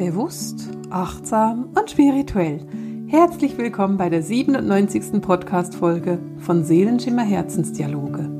[0.00, 2.66] Bewusst, achtsam und spirituell.
[3.08, 5.20] Herzlich willkommen bei der 97.
[5.20, 8.30] Podcast-Folge von Seelenschimmer Herzensdialoge.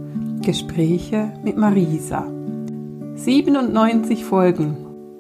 [0.40, 2.26] Gespräche mit Marisa.
[3.15, 4.74] 97 Folgen.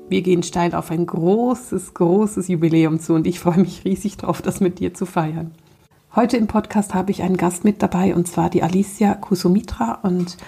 [0.08, 4.40] Wir gehen steil auf ein großes, großes Jubiläum zu und ich freue mich riesig drauf,
[4.40, 5.50] das mit dir zu feiern.
[6.16, 10.38] Heute im Podcast habe ich einen Gast mit dabei und zwar die Alicia Kusumitra und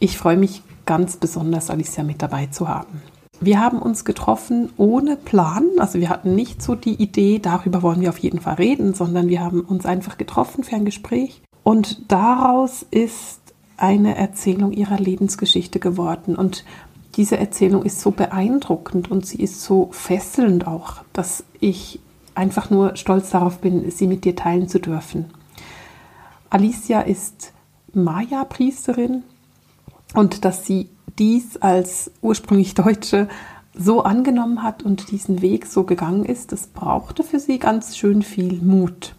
[0.00, 3.00] ich freue mich ganz besonders, Alicia mit dabei zu haben.
[3.42, 5.64] Wir haben uns getroffen ohne Plan.
[5.78, 9.28] Also wir hatten nicht so die Idee, darüber wollen wir auf jeden Fall reden, sondern
[9.28, 11.40] wir haben uns einfach getroffen für ein Gespräch.
[11.62, 13.40] Und daraus ist
[13.78, 16.36] eine Erzählung ihrer Lebensgeschichte geworden.
[16.36, 16.64] Und
[17.16, 21.98] diese Erzählung ist so beeindruckend und sie ist so fesselnd auch, dass ich
[22.34, 25.26] einfach nur stolz darauf bin, sie mit dir teilen zu dürfen.
[26.50, 27.52] Alicia ist
[27.94, 29.22] Maya-Priesterin
[30.14, 33.28] und dass sie dies als ursprünglich Deutsche
[33.74, 38.22] so angenommen hat und diesen Weg so gegangen ist, das brauchte für sie ganz schön
[38.22, 39.14] viel Mut.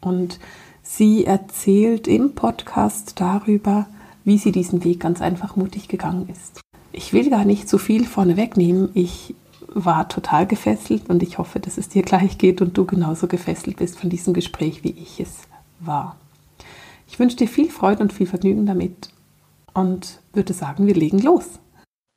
[0.00, 0.38] Und
[0.82, 3.86] sie erzählt im Podcast darüber,
[4.24, 6.60] wie sie diesen Weg ganz einfach mutig gegangen ist.
[6.92, 8.90] Ich will gar nicht zu viel vorne wegnehmen.
[8.94, 9.34] Ich
[9.68, 13.78] war total gefesselt und ich hoffe, dass es dir gleich geht und du genauso gefesselt
[13.78, 15.40] bist von diesem Gespräch, wie ich es
[15.80, 16.16] war.
[17.08, 19.10] Ich wünsche dir viel Freude und viel Vergnügen damit
[19.74, 21.60] und würde sagen, wir legen los.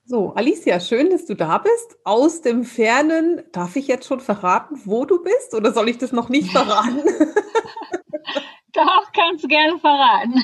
[0.05, 1.97] So, Alicia, schön, dass du da bist.
[2.05, 6.13] Aus dem Fernen, darf ich jetzt schon verraten, wo du bist oder soll ich das
[6.13, 7.01] noch nicht verraten?
[8.73, 10.35] Doch, kannst du gerne verraten.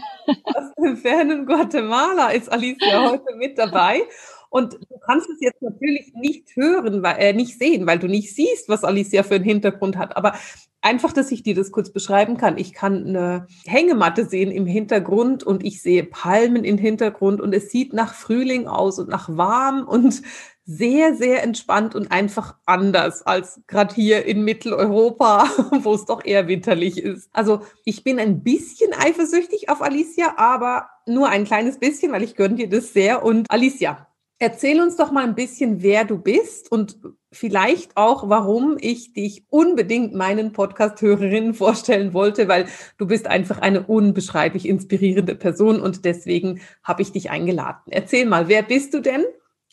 [0.44, 4.02] Aus dem fernen Guatemala ist Alicia heute mit dabei.
[4.50, 8.36] Und du kannst es jetzt natürlich nicht hören, weil, äh, nicht sehen, weil du nicht
[8.36, 10.18] siehst, was Alicia für einen Hintergrund hat.
[10.18, 10.34] Aber
[10.84, 12.58] einfach, dass ich dir das kurz beschreiben kann.
[12.58, 17.72] Ich kann eine Hängematte sehen im Hintergrund und ich sehe Palmen im Hintergrund und es
[17.72, 20.22] sieht nach Frühling aus und nach warm und
[20.66, 25.50] sehr, sehr entspannt und einfach anders als gerade hier in Mitteleuropa,
[25.82, 27.30] wo es doch eher winterlich ist.
[27.34, 32.36] Also ich bin ein bisschen eifersüchtig auf Alicia, aber nur ein kleines bisschen, weil ich
[32.36, 33.24] gönne dir das sehr.
[33.24, 34.08] Und Alicia,
[34.44, 36.98] Erzähl uns doch mal ein bisschen, wer du bist und
[37.34, 42.68] vielleicht auch, warum ich dich unbedingt meinen Podcast-Hörerinnen vorstellen wollte, weil
[42.98, 47.82] du bist einfach eine unbeschreiblich inspirierende Person und deswegen habe ich dich eingeladen.
[47.90, 49.26] Erzähl mal, wer bist du denn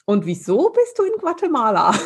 [0.07, 1.95] und wieso bist du in Guatemala?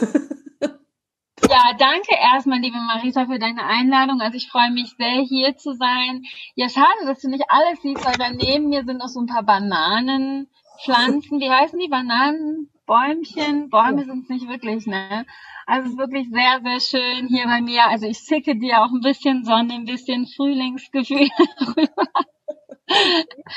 [1.50, 4.20] Ja, danke erstmal, liebe Marisa, für deine Einladung.
[4.20, 6.22] Also ich freue mich sehr, hier zu sein.
[6.54, 9.42] Ja, schade, dass du nicht alles siehst, weil daneben mir sind noch so ein paar
[9.42, 10.48] Bananen
[10.82, 11.88] Pflanzen, wie heißen die?
[11.88, 15.26] Bananen, Bäumchen, Bäume sind es nicht wirklich, ne?
[15.66, 17.86] Also es ist wirklich sehr, sehr schön hier bei mir.
[17.88, 21.28] Also ich zicke dir auch ein bisschen Sonne, ein bisschen Frühlingsgefühl
[21.76, 22.08] rüber.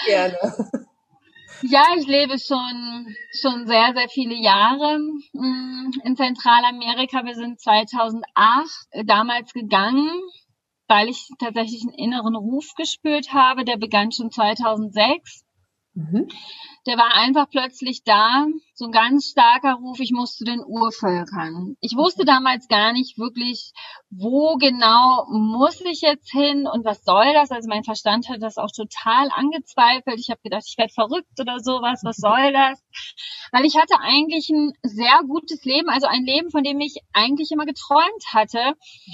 [0.06, 0.38] Gerne.
[1.64, 5.00] Ja, ich lebe schon, schon sehr, sehr viele Jahre
[5.34, 7.26] mm, in Zentralamerika.
[7.26, 8.26] Wir sind 2008
[9.06, 10.10] damals gegangen,
[10.88, 13.66] weil ich tatsächlich einen inneren Ruf gespürt habe.
[13.66, 15.44] Der begann schon 2006.
[15.96, 16.28] Mhm
[16.88, 21.76] der war einfach plötzlich da, so ein ganz starker Ruf, ich muss zu den Urvölkern.
[21.82, 23.74] Ich wusste damals gar nicht wirklich,
[24.10, 27.52] wo genau muss ich jetzt hin und was soll das?
[27.52, 30.20] Also mein Verstand hat das auch total angezweifelt.
[30.20, 32.82] Ich habe gedacht, ich werde verrückt oder sowas, was soll das?
[33.52, 37.52] Weil ich hatte eigentlich ein sehr gutes Leben, also ein Leben, von dem ich eigentlich
[37.52, 38.74] immer geträumt hatte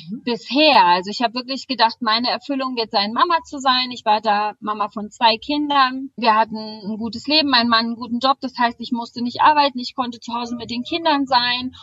[0.10, 0.24] mhm.
[0.24, 0.86] bisher.
[0.86, 3.92] Also ich habe wirklich gedacht, meine Erfüllung wird sein, Mama zu sein.
[3.92, 6.10] Ich war da Mama von zwei Kindern.
[6.18, 8.38] Wir hatten ein gutes Leben mein Mann einen guten Job.
[8.42, 11.76] Das heißt, ich musste nicht arbeiten, ich konnte zu Hause mit den Kindern sein.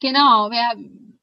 [0.00, 0.74] Genau, wer,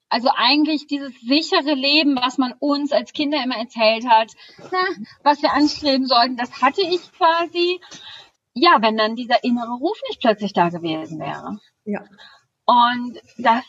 [0.10, 4.32] also eigentlich dieses sichere Leben, was man uns als Kinder immer erzählt hat,
[4.72, 4.80] na,
[5.24, 7.80] was wir anstreben sollten, das hatte ich quasi.
[8.54, 11.60] Ja, wenn dann dieser innere Ruf nicht plötzlich da gewesen wäre.
[11.84, 12.06] Ja.
[12.66, 13.66] Und das,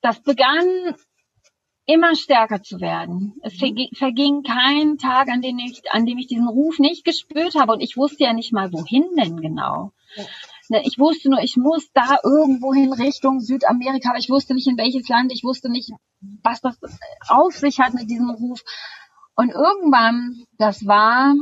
[0.00, 0.94] das begann
[1.88, 3.40] immer stärker zu werden.
[3.42, 3.88] Es mhm.
[3.94, 7.80] verging kein Tag, an dem ich, an dem ich diesen Ruf nicht gespürt habe und
[7.80, 9.92] ich wusste ja nicht mal, wohin denn genau.
[10.68, 14.68] Ne, ich wusste nur, ich muss da irgendwo hin Richtung Südamerika, aber ich wusste nicht
[14.68, 15.90] in welches Land, ich wusste nicht,
[16.42, 16.78] was das
[17.28, 18.62] auf sich hat mit diesem Ruf.
[19.34, 21.34] Und irgendwann, das war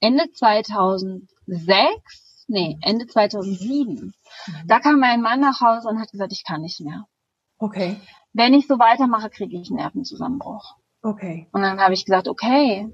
[0.00, 4.12] Ende 2006, nee, Ende 2007, mhm.
[4.66, 7.04] da kam mein Mann nach Hause und hat gesagt, ich kann nicht mehr.
[7.58, 7.98] Okay
[8.32, 10.76] wenn ich so weitermache, kriege ich einen Nervenzusammenbruch.
[11.02, 11.48] Okay.
[11.52, 12.92] Und dann habe ich gesagt, okay,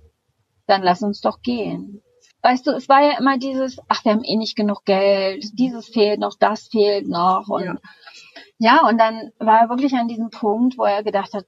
[0.67, 2.03] dann lass uns doch gehen.
[2.43, 5.89] Weißt du, es war ja immer dieses, ach, wir haben eh nicht genug Geld, dieses
[5.89, 7.49] fehlt noch, das fehlt noch.
[7.49, 7.77] Und ja,
[8.59, 11.47] ja und dann war er wirklich an diesem Punkt, wo er gedacht hat,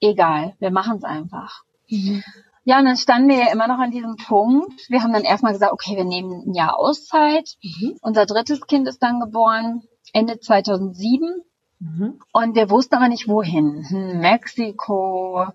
[0.00, 1.62] egal, wir machen es einfach.
[1.88, 2.22] Mhm.
[2.64, 4.88] Ja, und dann standen wir ja immer noch an diesem Punkt.
[4.88, 7.56] Wir haben dann erstmal gesagt, okay, wir nehmen ein Jahr Auszeit.
[7.62, 7.96] Mhm.
[8.00, 9.82] Unser drittes Kind ist dann geboren
[10.12, 11.42] Ende 2007.
[11.80, 12.20] Mhm.
[12.32, 13.84] Und wir wussten aber nicht wohin.
[13.88, 15.46] Hm, Mexiko,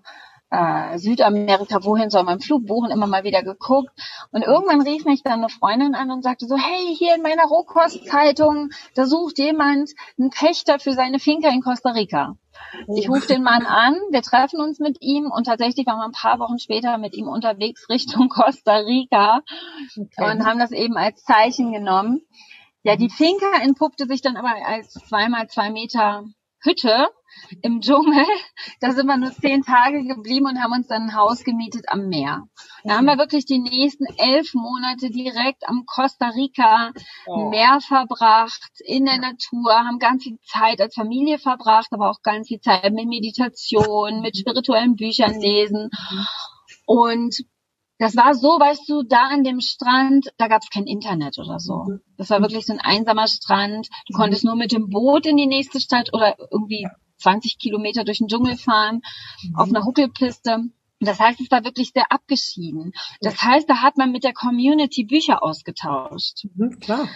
[0.50, 3.90] äh, Südamerika, wohin soll man Flug buchen, immer mal wieder geguckt.
[4.32, 7.44] Und irgendwann rief mich dann eine Freundin an und sagte so, hey, hier in meiner
[7.44, 12.36] Rohkostzeitung, da sucht jemand einen Pächter für seine Finca in Costa Rica.
[12.94, 16.12] Ich rufe den Mann an, wir treffen uns mit ihm und tatsächlich waren wir ein
[16.12, 19.42] paar Wochen später mit ihm unterwegs Richtung Costa Rica
[19.96, 20.30] okay.
[20.30, 22.22] und haben das eben als Zeichen genommen.
[22.82, 26.24] Ja, die Finca entpuppte sich dann aber als zweimal zwei Meter
[26.62, 27.08] Hütte
[27.62, 28.24] im Dschungel.
[28.80, 32.08] Da sind wir nur zehn Tage geblieben und haben uns dann ein Haus gemietet am
[32.08, 32.44] Meer.
[32.84, 36.92] Da haben wir wirklich die nächsten elf Monate direkt am Costa Rica
[37.26, 37.50] oh.
[37.50, 42.48] Meer verbracht, in der Natur, haben ganz viel Zeit als Familie verbracht, aber auch ganz
[42.48, 45.90] viel Zeit mit Meditation, mit spirituellen Büchern lesen.
[46.86, 47.44] Und
[48.00, 51.60] das war so, weißt du, da an dem Strand, da gab es kein Internet oder
[51.60, 51.84] so.
[52.16, 53.90] Das war wirklich so ein einsamer Strand.
[54.08, 56.88] Du konntest nur mit dem Boot in die nächste Stadt oder irgendwie
[57.18, 59.02] 20 Kilometer durch den Dschungel fahren,
[59.54, 60.70] auf einer Huckelpiste.
[61.00, 62.92] Das heißt, es war wirklich sehr abgeschieden.
[63.20, 66.46] Das heißt, da hat man mit der Community Bücher ausgetauscht.
[66.54, 67.06] Mhm, klar.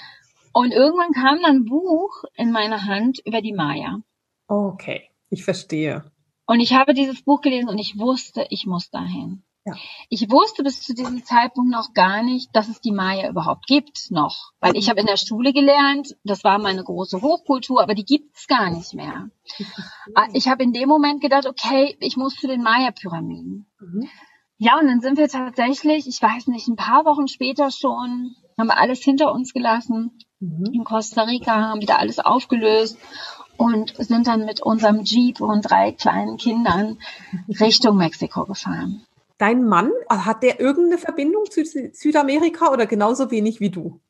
[0.53, 4.01] Und irgendwann kam dann ein Buch in meine Hand über die Maya.
[4.49, 6.05] Okay, ich verstehe.
[6.45, 9.45] Und ich habe dieses Buch gelesen und ich wusste, ich muss dahin.
[9.67, 9.75] Ja.
[10.11, 14.11] Ich wusste bis zu diesem Zeitpunkt noch gar nicht, dass es die Maya überhaupt gibt
[14.11, 14.53] noch.
[14.61, 18.37] Weil ich habe in der Schule gelernt, das war meine große Hochkultur, aber die gibt
[18.37, 19.31] es gar nicht mehr.
[20.15, 23.67] Ah, ich habe in dem Moment gedacht, okay, ich muss zu den Maya-Pyramiden.
[23.81, 24.09] Mhm.
[24.59, 28.69] Ja, und dann sind wir tatsächlich, ich weiß nicht, ein paar Wochen später schon, haben
[28.69, 30.19] wir alles hinter uns gelassen.
[30.41, 30.71] Mhm.
[30.73, 32.99] In Costa Rica haben wieder alles aufgelöst
[33.57, 36.99] und sind dann mit unserem Jeep und drei kleinen Kindern
[37.49, 39.07] Richtung Mexiko gefahren.
[39.39, 44.01] Dein Mann, hat der irgendeine Verbindung zu Südamerika oder genauso wenig wie du?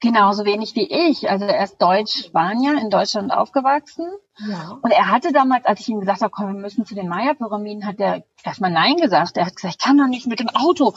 [0.00, 1.28] Genauso wenig wie ich.
[1.28, 4.06] Also er ist Deutsch-Spanier, in Deutschland aufgewachsen.
[4.38, 4.78] Ja.
[4.80, 7.84] Und er hatte damals, als ich ihm gesagt habe, komm, wir müssen zu den Maya-Pyramiden,
[7.84, 9.36] hat er erstmal Nein gesagt.
[9.36, 10.94] Er hat gesagt, ich kann doch nicht mit dem Auto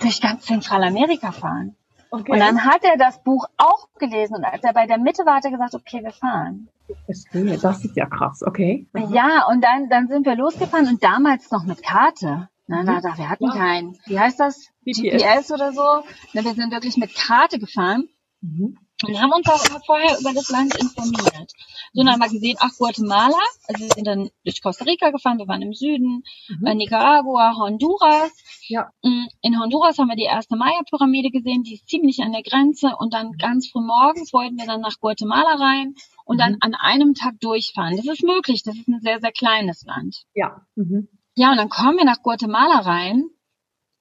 [0.00, 1.76] durch ganz Zentralamerika fahren.
[2.10, 2.32] Okay.
[2.32, 5.36] Und dann hat er das Buch auch gelesen und als er bei der Mitte war,
[5.36, 6.68] hat er gesagt, okay, wir fahren.
[7.06, 8.86] Das ist ja krass, okay.
[9.10, 12.48] Ja, und dann, dann sind wir losgefahren und damals noch mit Karte.
[12.68, 13.52] Na, na, da, wir hatten ja.
[13.52, 14.68] keinen, wie heißt das?
[14.84, 16.04] GPS, GPS oder so.
[16.32, 18.08] Wir sind wirklich mit Karte gefahren.
[18.40, 18.78] Mhm.
[19.04, 21.52] Und haben uns auch immer vorher über das Land informiert.
[21.92, 23.38] So, dann haben wir gesehen, ach, Guatemala,
[23.68, 26.66] also wir sind dann durch Costa Rica gefahren, wir waren im Süden, mhm.
[26.66, 28.32] äh, Nicaragua, Honduras.
[28.66, 28.90] Ja.
[29.04, 32.96] Mm, in Honduras haben wir die erste Maya-Pyramide gesehen, die ist ziemlich an der Grenze
[32.98, 35.94] und dann ganz früh morgens wollten wir dann nach Guatemala rein
[36.24, 36.40] und mhm.
[36.40, 37.96] dann an einem Tag durchfahren.
[37.96, 40.24] Das ist möglich, das ist ein sehr, sehr kleines Land.
[40.34, 40.66] Ja.
[40.74, 41.08] Mhm.
[41.38, 43.30] Ja, und dann kommen wir nach Guatemala rein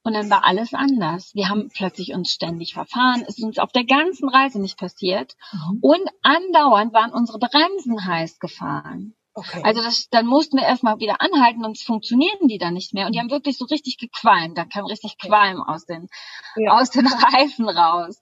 [0.02, 1.36] und dann war alles anders.
[1.36, 3.24] Wir haben plötzlich uns ständig verfahren.
[3.28, 5.36] Es ist uns auf der ganzen Reise nicht passiert.
[5.52, 5.78] Mhm.
[5.82, 9.14] Und andauernd waren unsere Bremsen heiß gefahren.
[9.36, 9.62] Okay.
[9.64, 13.06] Also das, dann mussten wir erstmal wieder anhalten, sonst funktionieren die dann nicht mehr.
[13.06, 14.58] Und die haben wirklich so richtig gequalmt.
[14.58, 16.08] Da kam richtig Qualm aus den,
[16.56, 16.72] ja.
[16.72, 17.06] aus den
[17.36, 18.20] Reifen raus.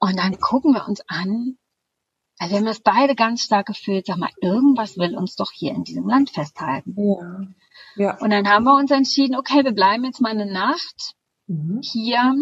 [0.00, 1.56] Und dann gucken wir uns an.
[2.44, 4.04] Also wir haben das beide ganz stark gefühlt.
[4.04, 6.94] Sag mal, irgendwas will uns doch hier in diesem Land festhalten.
[6.94, 7.46] Ja.
[7.96, 8.18] Ja.
[8.20, 11.14] Und dann haben wir uns entschieden, okay, wir bleiben jetzt mal eine Nacht
[11.46, 11.80] mhm.
[11.82, 12.36] hier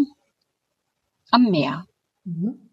[1.30, 1.86] am Meer.
[2.24, 2.70] Mhm.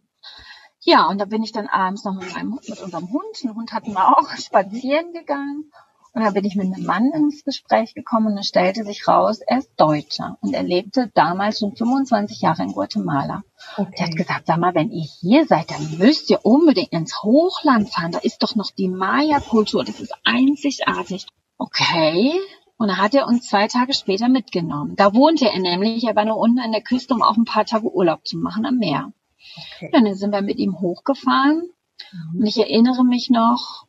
[0.79, 3.73] Ja, und da bin ich dann abends noch mit, meinem, mit unserem Hund, einen Hund
[3.73, 5.71] hatten wir auch, spazieren gegangen.
[6.13, 9.39] Und da bin ich mit einem Mann ins Gespräch gekommen und es stellte sich raus,
[9.45, 13.43] er ist Deutscher und er lebte damals schon 25 Jahre in Guatemala.
[13.77, 13.93] Okay.
[13.97, 17.89] Der hat gesagt, sag mal, wenn ihr hier seid, dann müsst ihr unbedingt ins Hochland
[17.89, 18.11] fahren.
[18.11, 21.27] Da ist doch noch die Maya-Kultur, das ist einzigartig.
[21.57, 22.33] Okay,
[22.79, 24.95] und da hat er uns zwei Tage später mitgenommen.
[24.95, 27.65] Da wohnte er nämlich, er war nur unten an der Küste, um auch ein paar
[27.65, 29.11] Tage Urlaub zu machen am Meer.
[29.75, 29.89] Okay.
[29.91, 31.69] Dann sind wir mit ihm hochgefahren.
[32.11, 32.39] Mhm.
[32.39, 33.85] Und ich erinnere mich noch,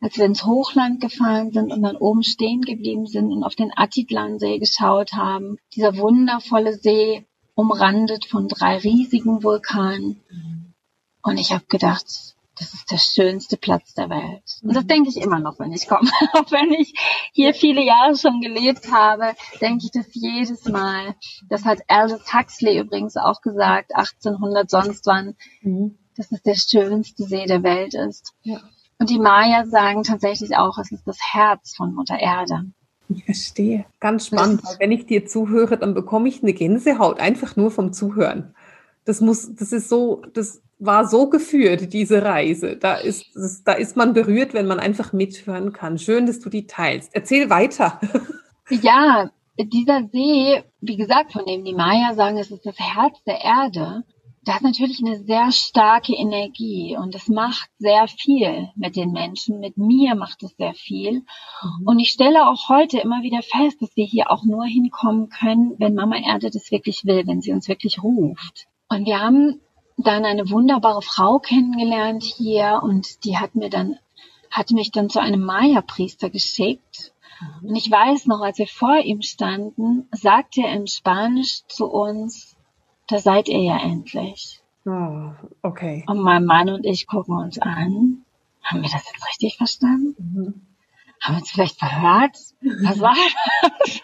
[0.00, 3.72] als wir ins Hochland gefahren sind und dann oben stehen geblieben sind und auf den
[3.74, 5.56] Atitlansee geschaut haben.
[5.74, 10.22] Dieser wundervolle See, umrandet von drei riesigen Vulkanen.
[11.22, 12.06] Und ich habe gedacht,
[12.58, 14.42] das ist der schönste Platz der Welt.
[14.62, 16.10] Und das denke ich immer noch, wenn ich komme.
[16.32, 16.94] Auch wenn ich
[17.32, 21.14] hier viele Jahre schon gelebt habe, denke ich das jedes Mal.
[21.48, 25.98] Das hat Aldous Huxley übrigens auch gesagt, 1800 sonst wann, mhm.
[26.16, 28.34] dass es der schönste See der Welt ist.
[28.42, 28.60] Ja.
[29.00, 32.66] Und die Maya sagen tatsächlich auch, es ist das Herz von Mutter Erde.
[33.08, 33.86] Ich verstehe.
[33.98, 34.62] Ganz spannend.
[34.78, 38.54] Wenn ich dir zuhöre, dann bekomme ich eine Gänsehaut einfach nur vom Zuhören.
[39.06, 42.76] Das muss, das ist so, das war so geführt, diese Reise.
[42.76, 43.24] Da ist,
[43.64, 45.98] da ist man berührt, wenn man einfach mithören kann.
[45.98, 47.14] Schön, dass du die teilst.
[47.14, 48.00] Erzähl weiter.
[48.72, 49.28] Ja,
[49.58, 54.04] dieser See, wie gesagt, von dem die Maya sagen, es ist das Herz der Erde.
[54.42, 59.60] Das ist natürlich eine sehr starke Energie und es macht sehr viel mit den Menschen.
[59.60, 61.24] Mit mir macht es sehr viel.
[61.62, 61.86] Mhm.
[61.86, 65.74] Und ich stelle auch heute immer wieder fest, dass wir hier auch nur hinkommen können,
[65.78, 68.66] wenn Mama Erde das wirklich will, wenn sie uns wirklich ruft.
[68.88, 69.60] Und wir haben
[69.98, 73.98] dann eine wunderbare Frau kennengelernt hier und die hat mir dann,
[74.50, 77.12] hat mich dann zu einem Maya-Priester geschickt.
[77.62, 77.68] Mhm.
[77.68, 82.49] Und ich weiß noch, als wir vor ihm standen, sagte er in Spanisch zu uns,
[83.10, 84.60] da seid ihr ja endlich.
[84.86, 86.04] Oh, okay.
[86.06, 88.24] Und mein Mann und ich gucken uns an.
[88.62, 90.14] Haben wir das jetzt richtig verstanden?
[90.18, 90.66] Mhm.
[91.20, 92.36] Haben wir uns vielleicht verhört?
[92.82, 94.00] Was war das?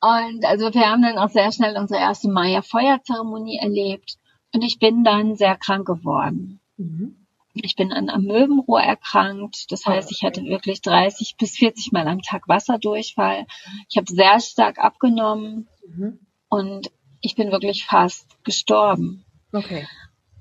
[0.00, 4.16] und also wir haben dann auch sehr schnell unsere erste Maya-Feuerzeremonie erlebt.
[4.52, 6.60] Und ich bin dann sehr krank geworden.
[6.76, 7.26] Mhm.
[7.54, 9.70] Ich bin an Amöbenrohr erkrankt.
[9.70, 13.46] Das heißt, ich hatte wirklich 30 bis 40 Mal am Tag Wasserdurchfall.
[13.88, 15.68] Ich habe sehr stark abgenommen.
[15.86, 16.18] Mhm.
[16.48, 16.90] Und
[17.24, 19.24] ich bin wirklich fast gestorben.
[19.52, 19.86] Okay.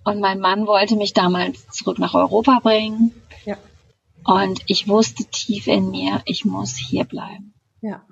[0.04, 3.14] Und mein Mann wollte mich damals zurück nach Europa bringen.
[3.46, 3.58] Ja.
[4.26, 7.54] Und ich wusste tief in mir, ich muss hier bleiben.
[7.82, 8.04] Ja.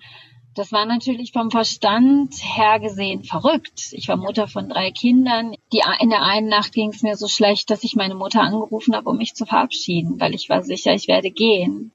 [0.55, 3.89] Das war natürlich vom Verstand her gesehen verrückt.
[3.91, 5.53] Ich war Mutter von drei Kindern.
[5.71, 8.95] Die, in der einen Nacht ging es mir so schlecht, dass ich meine Mutter angerufen
[8.95, 11.91] habe, um mich zu verabschieden, weil ich war sicher, ich werde gehen.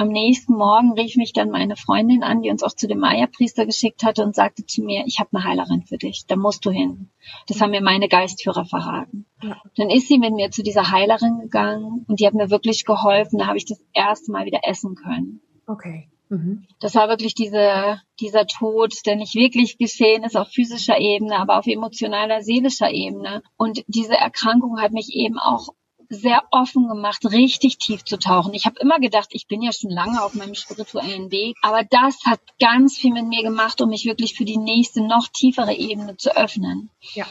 [0.00, 3.66] Am nächsten Morgen rief mich dann meine Freundin an, die uns auch zu dem Maya-Priester
[3.66, 6.70] geschickt hatte und sagte zu mir, ich habe eine Heilerin für dich, da musst du
[6.70, 7.10] hin.
[7.48, 9.26] Das haben mir meine Geistführer verraten.
[9.42, 9.60] Ja.
[9.76, 13.40] Dann ist sie mit mir zu dieser Heilerin gegangen und die hat mir wirklich geholfen.
[13.40, 15.40] Da habe ich das erste Mal wieder essen können.
[15.66, 16.08] Okay.
[16.28, 16.66] Mhm.
[16.78, 21.58] Das war wirklich diese, dieser Tod, der nicht wirklich geschehen ist auf physischer Ebene, aber
[21.58, 23.42] auf emotionaler, seelischer Ebene.
[23.56, 25.70] Und diese Erkrankung hat mich eben auch
[26.08, 28.54] sehr offen gemacht, richtig tief zu tauchen.
[28.54, 32.18] Ich habe immer gedacht, ich bin ja schon lange auf meinem spirituellen Weg, aber das
[32.24, 36.16] hat ganz viel mit mir gemacht, um mich wirklich für die nächste, noch tiefere Ebene
[36.16, 36.90] zu öffnen.
[37.14, 37.26] Ja.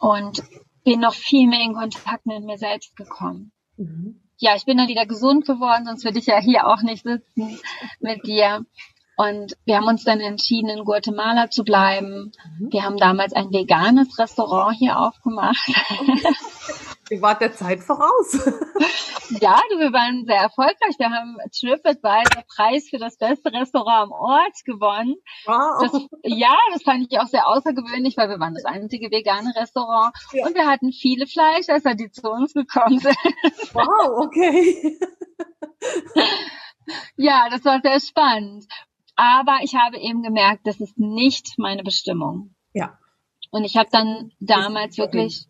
[0.00, 0.42] Und
[0.84, 3.52] bin noch viel mehr in Kontakt mit mir selbst gekommen.
[3.76, 4.22] Mhm.
[4.38, 7.58] Ja, ich bin dann wieder gesund geworden, sonst würde ich ja hier auch nicht sitzen
[8.00, 8.64] mit dir.
[9.16, 12.32] Und wir haben uns dann entschieden, in Guatemala zu bleiben.
[12.58, 12.72] Mhm.
[12.72, 15.66] Wir haben damals ein veganes Restaurant hier aufgemacht.
[17.08, 18.32] Ihr wart der Zeit voraus.
[19.40, 20.98] ja, du, wir waren sehr erfolgreich.
[20.98, 25.14] Wir haben TripAdvisor Preis für das beste Restaurant am Ort gewonnen.
[25.44, 25.82] Wow.
[25.82, 30.14] Das, ja, das fand ich auch sehr außergewöhnlich, weil wir waren das einzige vegane Restaurant
[30.32, 30.46] ja.
[30.46, 33.16] und wir hatten viele Fleischesser, die zu uns gekommen sind.
[33.72, 34.98] Wow, okay.
[37.16, 38.66] ja, das war sehr spannend.
[39.14, 42.54] Aber ich habe eben gemerkt, das ist nicht meine Bestimmung.
[42.74, 42.98] Ja.
[43.50, 45.46] Und ich habe dann damals wirklich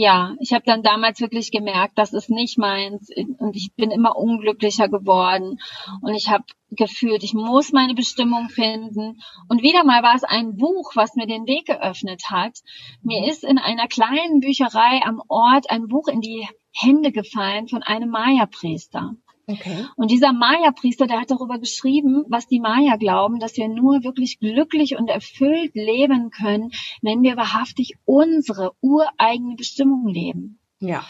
[0.00, 4.14] ja, ich habe dann damals wirklich gemerkt, das ist nicht meins und ich bin immer
[4.14, 5.58] unglücklicher geworden
[6.02, 10.56] und ich habe gefühlt, ich muss meine Bestimmung finden und wieder mal war es ein
[10.56, 12.60] Buch, was mir den Weg geöffnet hat.
[13.02, 17.82] Mir ist in einer kleinen Bücherei am Ort ein Buch in die Hände gefallen von
[17.82, 19.16] einem Maya-Priester.
[19.48, 19.86] Okay.
[19.96, 24.38] Und dieser Maya-Priester, der hat darüber geschrieben, was die Maya glauben, dass wir nur wirklich
[24.38, 30.58] glücklich und erfüllt leben können, wenn wir wahrhaftig unsere ureigene Bestimmung leben.
[30.80, 31.02] Ja.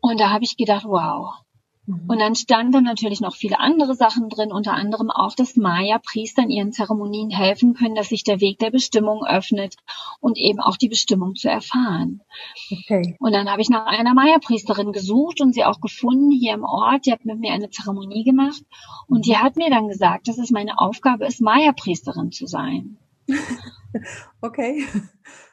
[0.00, 1.34] Und da habe ich gedacht, wow.
[2.08, 6.50] Und dann standen natürlich noch viele andere Sachen drin, unter anderem auch, dass Maya-Priester in
[6.50, 9.76] ihren Zeremonien helfen können, dass sich der Weg der Bestimmung öffnet
[10.20, 12.20] und eben auch die Bestimmung zu erfahren.
[12.70, 13.16] Okay.
[13.18, 17.06] Und dann habe ich nach einer Maya-Priesterin gesucht und sie auch gefunden hier im Ort.
[17.06, 18.62] Die hat mit mir eine Zeremonie gemacht
[19.06, 22.98] und die hat mir dann gesagt, dass es meine Aufgabe ist, Maya-Priesterin zu sein.
[24.40, 24.86] okay.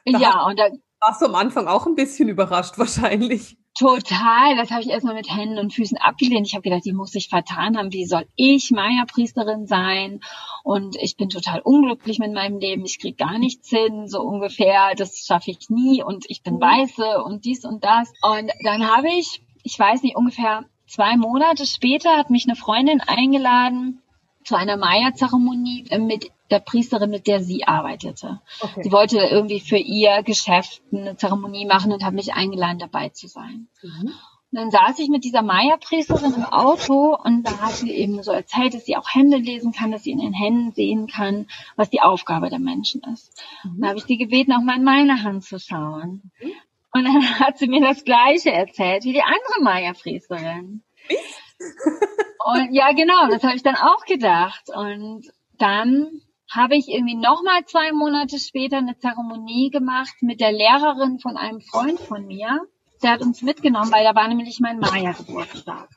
[0.04, 0.68] Da ja, und da
[1.00, 3.56] warst du am Anfang auch ein bisschen überrascht wahrscheinlich.
[3.78, 6.48] Total, das habe ich erstmal mit Händen und Füßen abgelehnt.
[6.48, 7.92] Ich habe gedacht, die muss sich vertan haben.
[7.92, 10.20] Wie soll ich Maya-Priesterin sein?
[10.64, 12.84] Und ich bin total unglücklich mit meinem Leben.
[12.84, 14.94] Ich krieg gar nichts hin, so ungefähr.
[14.96, 16.02] Das schaffe ich nie.
[16.02, 16.60] Und ich bin mhm.
[16.60, 18.12] Weiße und dies und das.
[18.20, 23.00] Und dann habe ich, ich weiß nicht, ungefähr zwei Monate später hat mich eine Freundin
[23.00, 24.02] eingeladen
[24.48, 28.40] zu einer Maya-Zeremonie mit der Priesterin, mit der sie arbeitete.
[28.60, 28.82] Okay.
[28.82, 33.28] Sie wollte irgendwie für ihr Geschäft eine Zeremonie machen und hat mich eingeladen, dabei zu
[33.28, 33.68] sein.
[33.82, 34.14] Mhm.
[34.50, 38.32] Und dann saß ich mit dieser Maya-Priesterin im Auto und da hat sie eben so
[38.32, 41.90] erzählt, dass sie auch Hände lesen kann, dass sie in den Händen sehen kann, was
[41.90, 43.38] die Aufgabe der Menschen ist.
[43.62, 43.80] Mhm.
[43.80, 46.32] Dann habe ich sie gebeten, auch mal in meine Hand zu schauen.
[46.40, 46.52] Mhm.
[46.94, 50.82] Und dann hat sie mir das Gleiche erzählt wie die andere Maya-Priesterin.
[52.48, 54.70] und ja, genau, das habe ich dann auch gedacht.
[54.74, 55.26] Und
[55.58, 56.08] dann
[56.50, 61.60] habe ich irgendwie nochmal zwei Monate später eine Zeremonie gemacht mit der Lehrerin von einem
[61.60, 62.62] Freund von mir.
[63.02, 65.88] Der hat uns mitgenommen, weil da war nämlich mein Maya-Geburtstag.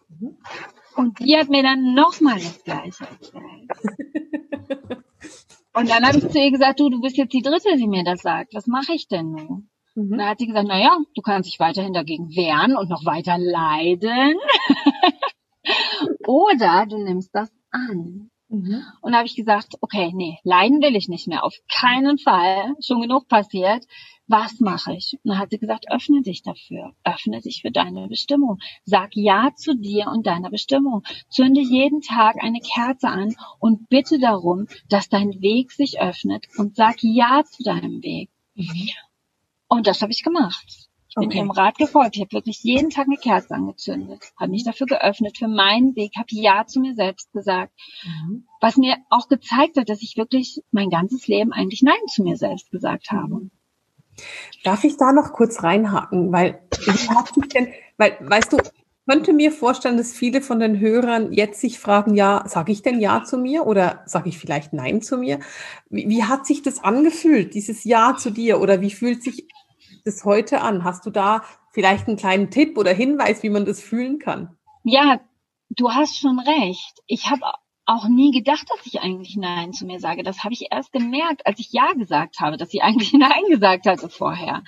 [0.98, 3.72] Und die hat mir dann nochmal das Gleiche erzählt.
[5.74, 8.04] Und dann habe ich zu ihr gesagt, du, du bist jetzt die Dritte, die mir
[8.04, 8.54] das sagt.
[8.54, 9.70] Was mache ich denn nun?
[9.96, 10.18] Mhm.
[10.18, 13.38] Dann hat sie gesagt, na ja, du kannst dich weiterhin dagegen wehren und noch weiter
[13.38, 14.36] leiden.
[16.26, 18.30] Oder du nimmst das an.
[18.52, 18.84] Mhm.
[19.02, 23.02] Und habe ich gesagt, okay, nee, leiden will ich nicht mehr, auf keinen Fall, schon
[23.02, 23.86] genug passiert.
[24.28, 25.18] Was mache ich?
[25.24, 28.60] Und dann hat sie gesagt, öffne dich dafür, öffne dich für deine Bestimmung.
[28.84, 31.04] Sag Ja zu dir und deiner Bestimmung.
[31.30, 36.76] Zünde jeden Tag eine Kerze an und bitte darum, dass dein Weg sich öffnet und
[36.76, 38.30] sag Ja zu deinem Weg.
[38.56, 38.90] Mhm.
[39.68, 40.90] Und das habe ich gemacht.
[41.12, 41.38] Ich bin okay.
[41.40, 42.16] ihrem Rat gefolgt.
[42.16, 46.14] Ich habe wirklich jeden Tag eine Kerze angezündet, habe mich dafür geöffnet, für meinen Weg,
[46.16, 47.74] habe Ja zu mir selbst gesagt.
[48.06, 48.46] Mhm.
[48.62, 52.38] Was mir auch gezeigt hat, dass ich wirklich mein ganzes Leben eigentlich Nein zu mir
[52.38, 53.50] selbst gesagt habe.
[54.64, 56.32] Darf ich da noch kurz reinhaken?
[56.32, 56.62] Weil,
[57.54, 58.58] denn, weil weißt du,
[59.06, 63.02] könnte mir vorstellen, dass viele von den Hörern jetzt sich fragen, ja, sage ich denn
[63.02, 65.40] Ja zu mir oder sage ich vielleicht Nein zu mir?
[65.90, 69.48] Wie, wie, hat sich das angefühlt, dieses Ja zu dir oder wie fühlt sich
[70.06, 70.84] das heute an?
[70.84, 74.58] Hast du da vielleicht einen kleinen Tipp oder Hinweis, wie man das fühlen kann?
[74.84, 75.22] Ja,
[75.70, 77.00] du hast schon recht.
[77.08, 77.42] Ich habe
[77.86, 80.24] auch nie gedacht, dass ich eigentlich Nein zu mir sage.
[80.24, 83.86] Das habe ich erst gemerkt, als ich Ja gesagt habe, dass ich eigentlich Nein gesagt
[83.86, 84.64] hatte vorher.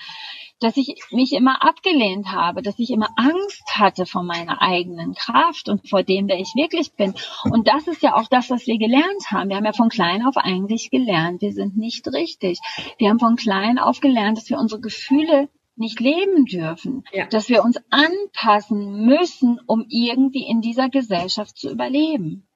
[0.59, 5.67] Dass ich mich immer abgelehnt habe, dass ich immer Angst hatte vor meiner eigenen Kraft
[5.67, 7.13] und vor dem, wer ich wirklich bin.
[7.43, 9.49] Und das ist ja auch das, was wir gelernt haben.
[9.49, 12.59] Wir haben ja von klein auf eigentlich gelernt, wir sind nicht richtig.
[12.97, 17.25] Wir haben von klein auf gelernt, dass wir unsere Gefühle nicht leben dürfen, ja.
[17.25, 22.47] dass wir uns anpassen müssen, um irgendwie in dieser Gesellschaft zu überleben.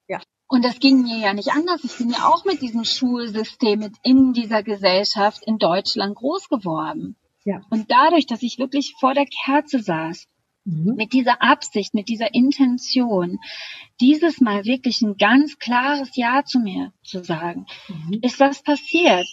[0.47, 1.83] Und das ging mir ja nicht anders.
[1.83, 7.17] Ich bin ja auch mit diesem Schulsystem mit in dieser Gesellschaft in Deutschland groß geworden.
[7.43, 7.61] Ja.
[7.69, 10.27] Und dadurch, dass ich wirklich vor der Kerze saß,
[10.63, 10.95] mhm.
[10.95, 13.39] mit dieser Absicht, mit dieser Intention,
[13.99, 18.19] dieses Mal wirklich ein ganz klares Ja zu mir zu sagen, mhm.
[18.21, 19.27] ist was passiert.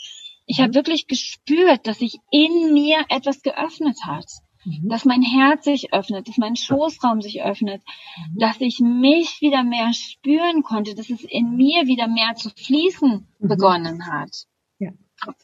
[0.46, 0.62] Ich mhm.
[0.62, 4.26] habe wirklich gespürt, dass sich in mir etwas geöffnet hat
[4.64, 4.88] mhm.
[4.88, 8.38] dass mein Herz sich öffnet, dass mein Schoßraum sich öffnet, mhm.
[8.38, 13.26] dass ich mich wieder mehr spüren konnte, dass es in mir wieder mehr zu fließen
[13.38, 13.48] mhm.
[13.48, 14.46] begonnen hat.
[14.78, 14.90] Ja.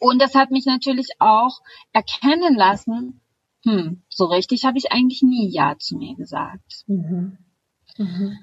[0.01, 1.61] Und das hat mich natürlich auch
[1.93, 3.21] erkennen lassen,
[3.65, 6.85] hm, so richtig habe ich eigentlich nie Ja zu mir gesagt.
[6.87, 7.39] Mhm.
[7.99, 8.39] Mhm.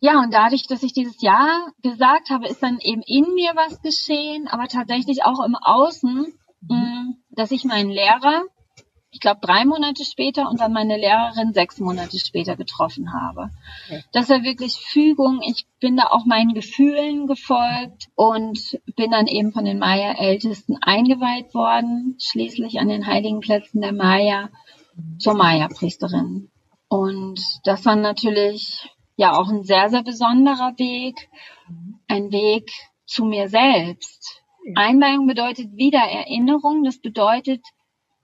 [0.00, 3.82] Ja, und dadurch, dass ich dieses Ja gesagt habe, ist dann eben in mir was
[3.82, 6.68] geschehen, aber tatsächlich auch im Außen, mhm.
[6.68, 8.44] hm, dass ich meinen Lehrer,
[9.12, 13.50] ich glaube, drei Monate später und dann meine Lehrerin sechs Monate später getroffen habe.
[13.86, 14.04] Okay.
[14.12, 15.40] Das war wirklich Fügung.
[15.42, 21.54] Ich bin da auch meinen Gefühlen gefolgt und bin dann eben von den Maya-Ältesten eingeweiht
[21.54, 24.48] worden, schließlich an den heiligen Plätzen der Maya
[25.18, 26.50] zur Maya-Priesterin.
[26.88, 31.28] Und das war natürlich ja auch ein sehr, sehr besonderer Weg,
[32.08, 32.70] ein Weg
[33.06, 34.42] zu mir selbst.
[34.76, 36.84] Einweihung bedeutet Wiedererinnerung.
[36.84, 37.60] Das bedeutet,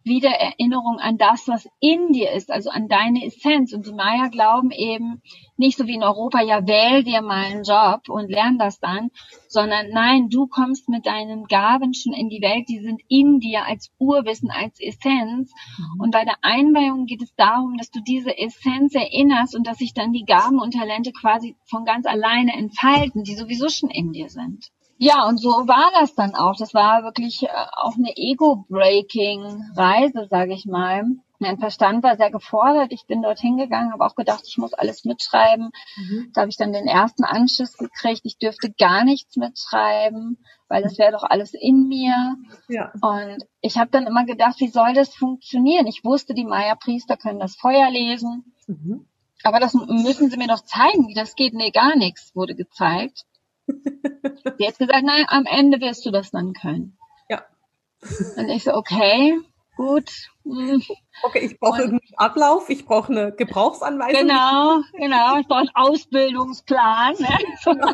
[0.07, 3.73] wieder Erinnerung an das, was in dir ist, also an deine Essenz.
[3.73, 5.21] Und die Maya glauben eben
[5.57, 9.11] nicht so wie in Europa, ja, wähl dir mal einen Job und lern das dann,
[9.49, 13.65] sondern nein, du kommst mit deinen Gaben schon in die Welt, die sind in dir
[13.65, 15.53] als Urwissen, als Essenz.
[15.79, 16.01] Mhm.
[16.01, 19.93] Und bei der Einweihung geht es darum, dass du diese Essenz erinnerst und dass sich
[19.93, 24.29] dann die Gaben und Talente quasi von ganz alleine entfalten, die sowieso schon in dir
[24.29, 24.71] sind.
[24.99, 26.57] Ja, und so war das dann auch.
[26.57, 31.05] Das war wirklich äh, auch eine Ego-Breaking-Reise, sage ich mal.
[31.39, 32.93] Mein Verstand war sehr gefordert.
[32.93, 35.71] Ich bin dorthin gegangen, habe auch gedacht, ich muss alles mitschreiben.
[35.97, 36.31] Mhm.
[36.33, 38.23] Da habe ich dann den ersten Anschiss gekriegt.
[38.25, 42.37] Ich dürfte gar nichts mitschreiben, weil das wäre doch alles in mir.
[42.69, 42.91] Ja.
[43.03, 45.87] Und ich habe dann immer gedacht, wie soll das funktionieren?
[45.87, 48.55] Ich wusste, die Maya-Priester können das Feuer lesen.
[48.67, 49.07] Mhm.
[49.43, 51.53] Aber das müssen sie mir doch zeigen, wie das geht.
[51.53, 53.27] Nee, gar nichts wurde gezeigt.
[53.67, 56.97] Sie hat gesagt, nein, am Ende wirst du das dann können.
[57.29, 57.45] Ja.
[58.37, 59.39] Und ich so, okay,
[59.77, 60.11] gut.
[60.45, 60.83] Hm.
[61.23, 64.21] Okay, ich brauche einen Ablauf, ich brauche eine Gebrauchsanweisung.
[64.21, 67.15] Genau, genau, ich brauche einen Ausbildungsplan.
[67.19, 67.39] Ne?
[67.65, 67.93] Genau.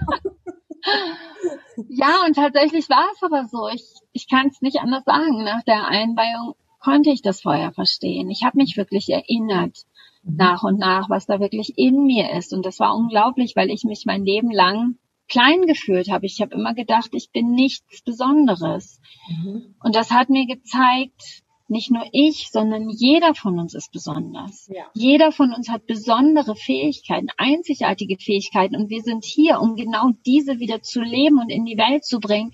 [1.89, 3.69] ja, und tatsächlich war es aber so.
[3.69, 5.45] Ich, ich kann es nicht anders sagen.
[5.45, 8.31] Nach der Einweihung konnte ich das vorher verstehen.
[8.31, 9.79] Ich habe mich wirklich erinnert
[10.23, 10.37] mhm.
[10.37, 12.53] nach und nach, was da wirklich in mir ist.
[12.53, 14.99] Und das war unglaublich, weil ich mich mein Leben lang
[15.33, 16.27] klein gefühlt habe.
[16.27, 19.01] Ich habe immer gedacht, ich bin nichts Besonderes.
[19.29, 19.75] Mhm.
[19.83, 24.69] Und das hat mir gezeigt, nicht nur ich, sondern jeder von uns ist besonders.
[24.69, 24.85] Ja.
[24.93, 30.61] Jeder von uns hat besondere Fähigkeiten, einzigartige Fähigkeiten und wir sind hier, um genau diese
[30.61, 32.53] wieder zu leben und in die Welt zu bringen.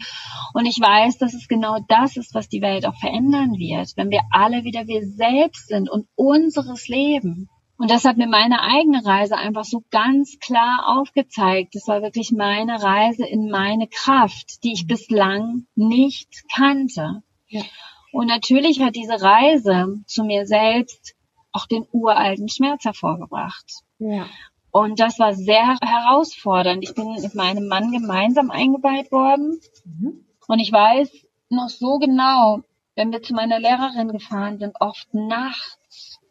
[0.54, 4.10] Und ich weiß, dass es genau das ist, was die Welt auch verändern wird, wenn
[4.10, 7.48] wir alle wieder wir selbst sind und unseres Leben.
[7.78, 11.76] Und das hat mir meine eigene Reise einfach so ganz klar aufgezeigt.
[11.76, 17.22] Das war wirklich meine Reise in meine Kraft, die ich bislang nicht kannte.
[17.46, 17.62] Ja.
[18.10, 21.14] Und natürlich hat diese Reise zu mir selbst
[21.52, 23.84] auch den uralten Schmerz hervorgebracht.
[24.00, 24.26] Ja.
[24.72, 26.82] Und das war sehr herausfordernd.
[26.82, 29.60] Ich bin mit meinem Mann gemeinsam eingeweiht worden.
[29.84, 30.24] Mhm.
[30.48, 31.10] Und ich weiß
[31.48, 32.60] noch so genau,
[32.96, 35.77] wenn wir zu meiner Lehrerin gefahren sind, oft nachts,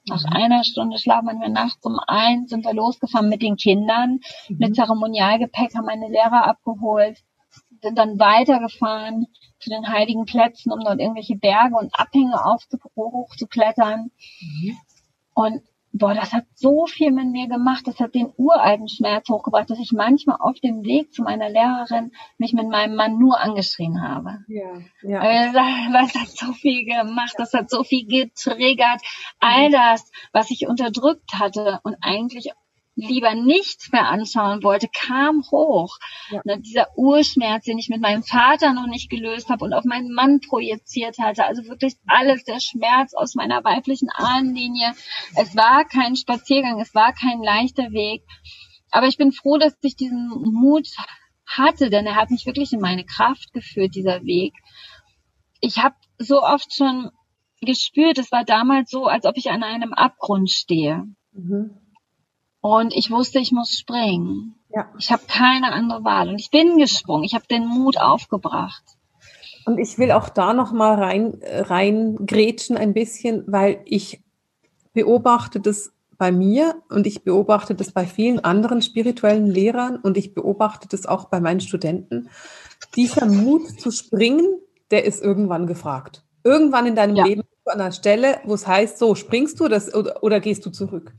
[0.07, 0.33] nach mhm.
[0.33, 4.19] einer Stunde Schlaf, manchmal nachts um eins sind wir losgefahren mit den Kindern.
[4.49, 4.57] Mhm.
[4.57, 7.19] Mit Zeremonialgepäck haben meine Lehrer abgeholt,
[7.81, 9.27] sind dann weitergefahren
[9.59, 12.39] zu den heiligen Plätzen, um dort irgendwelche Berge und Abhänge
[12.95, 14.11] hochzuklettern.
[14.41, 14.77] Mhm.
[15.33, 15.61] Und
[15.91, 19.79] boah, das hat so viel mit mir gemacht, das hat den uralten Schmerz hochgebracht, dass
[19.79, 24.39] ich manchmal auf dem Weg zu meiner Lehrerin mich mit meinem Mann nur angeschrien habe.
[24.47, 25.21] Ja, ja.
[25.21, 25.53] Weil
[25.93, 29.01] das hat so viel gemacht, das hat so viel getriggert.
[29.39, 32.51] All das, was ich unterdrückt hatte und eigentlich
[32.97, 35.97] lieber nicht mehr anschauen wollte, kam hoch.
[36.31, 36.41] Ja.
[36.43, 40.11] Ne, dieser Urschmerz, den ich mit meinem Vater noch nicht gelöst habe und auf meinen
[40.11, 41.45] Mann projiziert hatte.
[41.45, 44.93] Also wirklich alles, der Schmerz aus meiner weiblichen Ahnenlinie.
[45.35, 48.23] Es war kein Spaziergang, es war kein leichter Weg.
[48.89, 50.87] Aber ich bin froh, dass ich diesen Mut
[51.45, 54.53] hatte, denn er hat mich wirklich in meine Kraft geführt, dieser Weg.
[55.61, 57.11] Ich habe so oft schon
[57.61, 61.03] gespürt, es war damals so, als ob ich an einem Abgrund stehe.
[61.31, 61.77] Mhm.
[62.67, 64.55] Und ich wusste, ich muss springen.
[64.75, 64.89] Ja.
[64.99, 66.27] Ich habe keine andere Wahl.
[66.27, 67.23] Und ich bin gesprungen.
[67.23, 68.83] Ich habe den Mut aufgebracht.
[69.65, 74.21] Und ich will auch da noch mal rein, rein grätschen ein bisschen, weil ich
[74.91, 80.33] beobachte das bei mir und ich beobachte das bei vielen anderen spirituellen Lehrern und ich
[80.33, 82.29] beobachte das auch bei meinen Studenten.
[82.97, 84.59] Dieser Mut zu springen,
[84.91, 86.25] der ist irgendwann gefragt.
[86.43, 87.25] Irgendwann in deinem ja.
[87.25, 90.69] Leben an einer Stelle, wo es heißt, so springst du das oder, oder gehst du
[90.69, 91.13] zurück?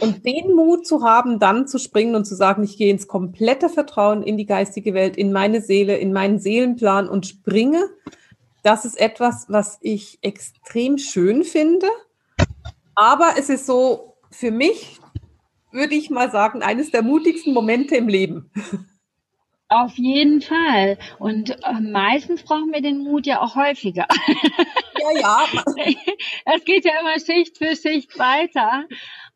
[0.00, 3.68] Und den Mut zu haben, dann zu springen und zu sagen, ich gehe ins komplette
[3.68, 7.88] Vertrauen in die geistige Welt, in meine Seele, in meinen Seelenplan und springe,
[8.62, 11.88] das ist etwas, was ich extrem schön finde.
[12.94, 15.00] Aber es ist so, für mich
[15.72, 18.50] würde ich mal sagen, eines der mutigsten Momente im Leben.
[19.72, 20.98] Auf jeden Fall.
[21.18, 24.06] Und äh, meistens brauchen wir den Mut ja auch häufiger.
[25.02, 25.46] Ja, ja.
[26.44, 28.84] Es geht ja immer Schicht für Schicht weiter.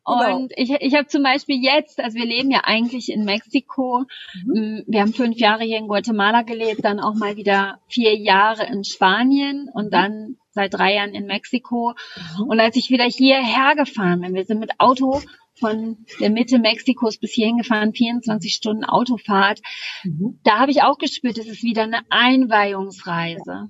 [0.05, 0.37] Genau.
[0.37, 4.05] Und ich, ich habe zum Beispiel jetzt, also wir leben ja eigentlich in Mexiko.
[4.45, 4.53] Mhm.
[4.53, 8.65] Mm, wir haben fünf Jahre hier in Guatemala gelebt, dann auch mal wieder vier Jahre
[8.67, 11.93] in Spanien und dann seit drei Jahren in Mexiko.
[12.37, 12.43] Mhm.
[12.43, 15.21] Und als ich wieder hierher gefahren bin, wir sind mit Auto
[15.59, 19.61] von der Mitte Mexikos bis hierhin gefahren, 24 Stunden Autofahrt.
[20.03, 20.39] Mhm.
[20.43, 23.69] Da habe ich auch gespürt, es ist wieder eine Einweihungsreise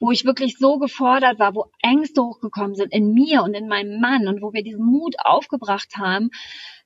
[0.00, 4.00] wo ich wirklich so gefordert war, wo Ängste hochgekommen sind in mir und in meinem
[4.00, 6.30] Mann und wo wir diesen Mut aufgebracht haben,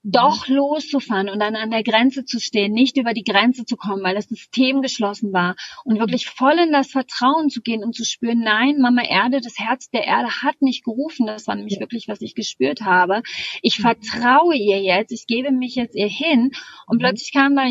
[0.05, 4.03] doch loszufahren und dann an der Grenze zu stehen, nicht über die Grenze zu kommen,
[4.03, 8.05] weil das System geschlossen war und wirklich voll in das Vertrauen zu gehen und zu
[8.05, 12.09] spüren, nein, Mama Erde, das Herz der Erde hat mich gerufen, das war nämlich wirklich,
[12.09, 13.23] was ich gespürt habe.
[13.62, 13.83] Ich mhm.
[13.83, 16.51] vertraue ihr jetzt, ich gebe mich jetzt ihr hin
[16.87, 17.01] und mhm.
[17.01, 17.71] plötzlich kam da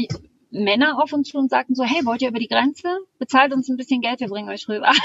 [0.52, 2.89] Männer auf uns zu und sagten so, hey, wollt ihr über die Grenze?
[3.20, 4.91] Bezahlt uns ein bisschen Geld, wir bringen euch rüber.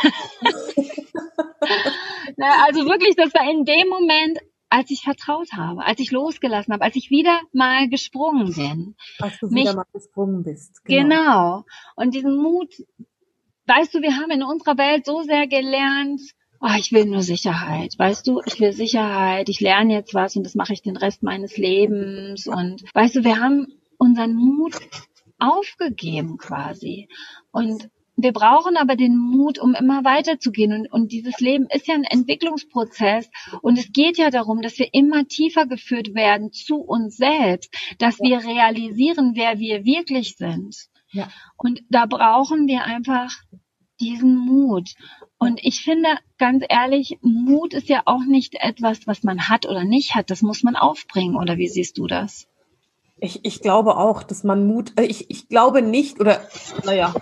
[2.36, 6.72] Na, also wirklich, das war in dem Moment, als ich vertraut habe, als ich losgelassen
[6.72, 8.96] habe, als ich wieder mal gesprungen bin.
[9.18, 10.84] Als du wieder mal gesprungen bist.
[10.84, 11.02] Genau.
[11.02, 11.64] genau.
[11.94, 12.74] Und diesen Mut,
[13.66, 16.20] weißt du, wir haben in unserer Welt so sehr gelernt,
[16.60, 20.44] oh, ich will nur Sicherheit, weißt du, ich will Sicherheit, ich lerne jetzt was und
[20.44, 23.66] das mache ich den Rest meines Lebens und weißt du, wir haben
[23.98, 24.74] unseren Mut
[25.38, 27.08] aufgegeben quasi.
[27.50, 30.72] Und wir brauchen aber den Mut, um immer weiterzugehen.
[30.72, 33.28] Und, und dieses Leben ist ja ein Entwicklungsprozess.
[33.60, 38.18] Und es geht ja darum, dass wir immer tiefer geführt werden zu uns selbst, dass
[38.18, 40.88] wir realisieren, wer wir wirklich sind.
[41.12, 41.28] Ja.
[41.56, 43.32] Und da brauchen wir einfach
[44.00, 44.94] diesen Mut.
[45.38, 49.84] Und ich finde, ganz ehrlich, Mut ist ja auch nicht etwas, was man hat oder
[49.84, 50.30] nicht hat.
[50.30, 51.36] Das muss man aufbringen.
[51.36, 52.48] Oder wie siehst du das?
[53.18, 56.40] Ich, ich glaube auch, dass man Mut, äh, ich, ich glaube nicht, oder
[56.84, 57.14] naja,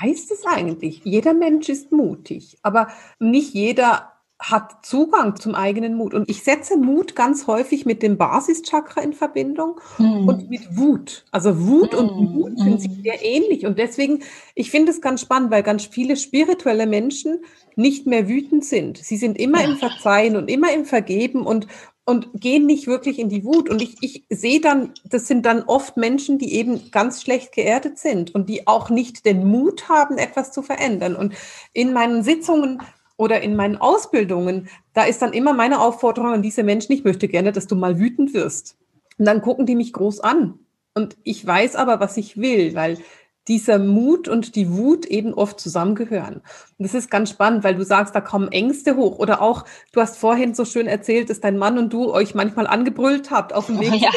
[0.00, 1.02] weiß es eigentlich.
[1.04, 6.12] Jeder Mensch ist mutig, aber nicht jeder hat Zugang zum eigenen Mut.
[6.12, 10.28] Und ich setze Mut ganz häufig mit dem Basischakra in Verbindung mm.
[10.28, 11.24] und mit Wut.
[11.30, 11.96] Also Wut mm.
[11.96, 13.02] und hm, Mut sind sich hm.
[13.02, 13.64] sehr ähnlich.
[13.64, 14.22] Und deswegen,
[14.54, 17.44] ich finde es ganz spannend, weil ganz viele spirituelle Menschen
[17.76, 18.98] nicht mehr wütend sind.
[18.98, 21.66] Sie sind immer im Verzeihen und immer im Vergeben und,
[22.06, 23.68] und gehen nicht wirklich in die Wut.
[23.68, 27.98] Und ich, ich sehe dann, das sind dann oft Menschen, die eben ganz schlecht geerdet
[27.98, 31.16] sind und die auch nicht den Mut haben, etwas zu verändern.
[31.16, 31.34] Und
[31.72, 32.80] in meinen Sitzungen
[33.16, 37.26] oder in meinen Ausbildungen, da ist dann immer meine Aufforderung an diese Menschen, ich möchte
[37.26, 38.76] gerne, dass du mal wütend wirst.
[39.18, 40.60] Und dann gucken die mich groß an.
[40.94, 42.98] Und ich weiß aber, was ich will, weil
[43.48, 46.36] dieser Mut und die Wut eben oft zusammengehören.
[46.36, 49.18] Und das ist ganz spannend, weil du sagst, da kommen Ängste hoch.
[49.18, 52.66] Oder auch, du hast vorhin so schön erzählt, dass dein Mann und du euch manchmal
[52.66, 53.92] angebrüllt habt auf dem Weg.
[53.92, 54.10] Oh, ja.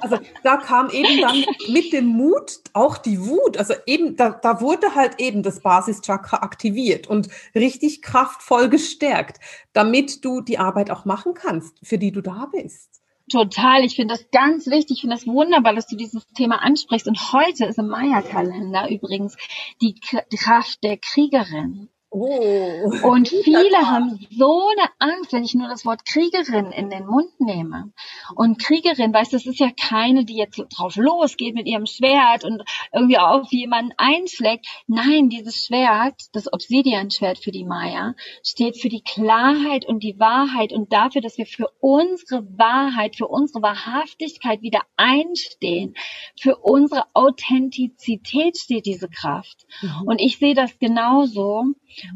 [0.00, 3.56] Also da kam eben dann mit dem Mut auch die Wut.
[3.56, 9.40] Also eben, da, da wurde halt eben das Basischakra aktiviert und richtig kraftvoll gestärkt,
[9.72, 12.97] damit du die Arbeit auch machen kannst, für die du da bist.
[13.30, 17.06] Total, ich finde das ganz wichtig, ich finde das wunderbar, dass du dieses Thema ansprichst.
[17.06, 19.36] Und heute ist im Maya-Kalender übrigens
[19.82, 21.90] die Kraft der Kriegerin.
[22.10, 22.90] Oh.
[23.02, 27.38] Und viele haben so eine Angst, wenn ich nur das Wort Kriegerin in den Mund
[27.38, 27.92] nehme.
[28.34, 32.44] Und Kriegerin, weißt du, das ist ja keine, die jetzt drauf losgeht mit ihrem Schwert
[32.44, 34.66] und irgendwie auf jemanden einschlägt.
[34.86, 40.72] Nein, dieses Schwert, das Obsidian-Schwert für die Maya, steht für die Klarheit und die Wahrheit
[40.72, 45.94] und dafür, dass wir für unsere Wahrheit, für unsere Wahrhaftigkeit wieder einstehen.
[46.40, 49.66] Für unsere Authentizität steht diese Kraft.
[49.82, 50.02] Mhm.
[50.06, 51.64] Und ich sehe das genauso.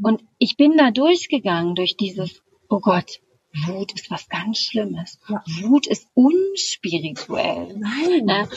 [0.02, 3.20] Und ich bin da durchgegangen durch dieses, oh Gott,
[3.66, 5.18] Wut ist was ganz Schlimmes.
[5.28, 5.42] Ja.
[5.62, 7.76] Wut ist unspirituell.
[7.76, 8.24] Nein.
[8.24, 8.48] Ne?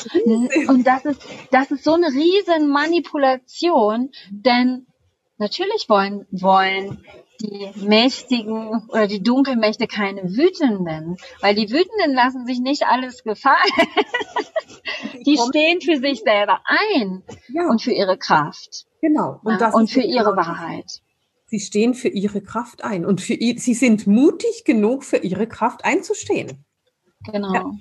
[0.70, 4.88] Und das ist, das ist so eine riesen Manipulation, denn
[5.38, 7.04] natürlich wollen, wollen
[7.42, 13.58] die Mächtigen oder die Dunkelmächte keine Wütenden, weil die Wütenden lassen sich nicht alles gefallen.
[15.26, 17.68] die stehen für sich selber ein ja.
[17.68, 18.86] und für ihre Kraft.
[19.02, 19.40] Genau.
[19.44, 21.02] Und, ja, und für ihre Wahrheit.
[21.48, 25.48] Sie stehen für ihre Kraft ein und für ihr, sie sind mutig genug, für ihre
[25.48, 26.66] Kraft einzustehen.
[27.32, 27.72] Genau, ja.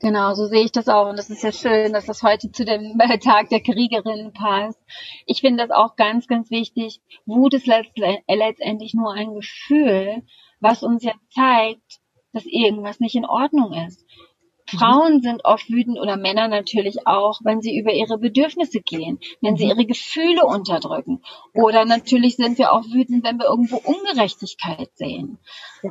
[0.00, 1.08] genau, so sehe ich das auch.
[1.08, 4.80] Und das ist ja schön, dass das heute zu dem Tag der Kriegerin passt.
[5.26, 7.00] Ich finde das auch ganz, ganz wichtig.
[7.26, 10.22] Wut ist letztendlich nur ein Gefühl,
[10.60, 12.00] was uns ja zeigt,
[12.32, 14.04] dass irgendwas nicht in Ordnung ist.
[14.66, 19.56] Frauen sind oft wütend oder Männer natürlich auch, wenn sie über ihre Bedürfnisse gehen, wenn
[19.56, 19.70] sie mhm.
[19.70, 21.22] ihre Gefühle unterdrücken.
[21.52, 25.38] Oder natürlich sind wir auch wütend, wenn wir irgendwo Ungerechtigkeit sehen.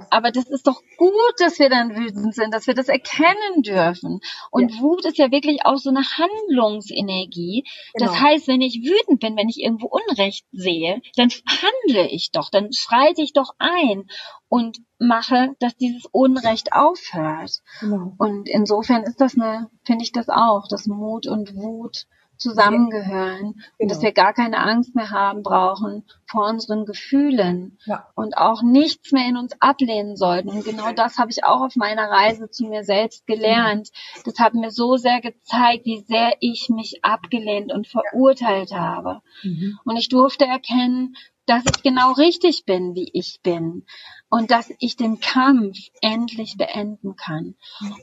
[0.10, 4.19] Aber das ist doch gut, dass wir dann wütend sind, dass wir das erkennen dürfen.
[4.51, 4.82] Und ja.
[4.82, 7.63] Wut ist ja wirklich auch so eine Handlungsenergie.
[7.93, 8.12] Genau.
[8.12, 12.49] Das heißt, wenn ich wütend bin, wenn ich irgendwo Unrecht sehe, dann handle ich doch,
[12.49, 14.06] dann schreite ich doch ein
[14.49, 17.62] und mache, dass dieses Unrecht aufhört.
[17.79, 18.13] Genau.
[18.17, 22.06] Und insofern ist das eine, finde ich das auch, dass Mut und Wut
[22.38, 23.65] zusammengehören genau.
[23.80, 28.08] und dass wir gar keine Angst mehr haben brauchen vor unseren Gefühlen ja.
[28.15, 30.50] und auch nichts mehr in uns ablehnen sollten.
[30.50, 33.89] Und genau das habe ich auch auf meiner Reise zu mir selbst gelernt.
[34.26, 39.22] Das hat mir so sehr gezeigt, wie sehr ich mich abgelehnt und verurteilt habe.
[39.43, 39.80] Mhm.
[39.86, 41.15] Und ich durfte erkennen,
[41.46, 43.86] dass ich genau richtig bin, wie ich bin
[44.34, 47.54] und dass ich den Kampf endlich beenden kann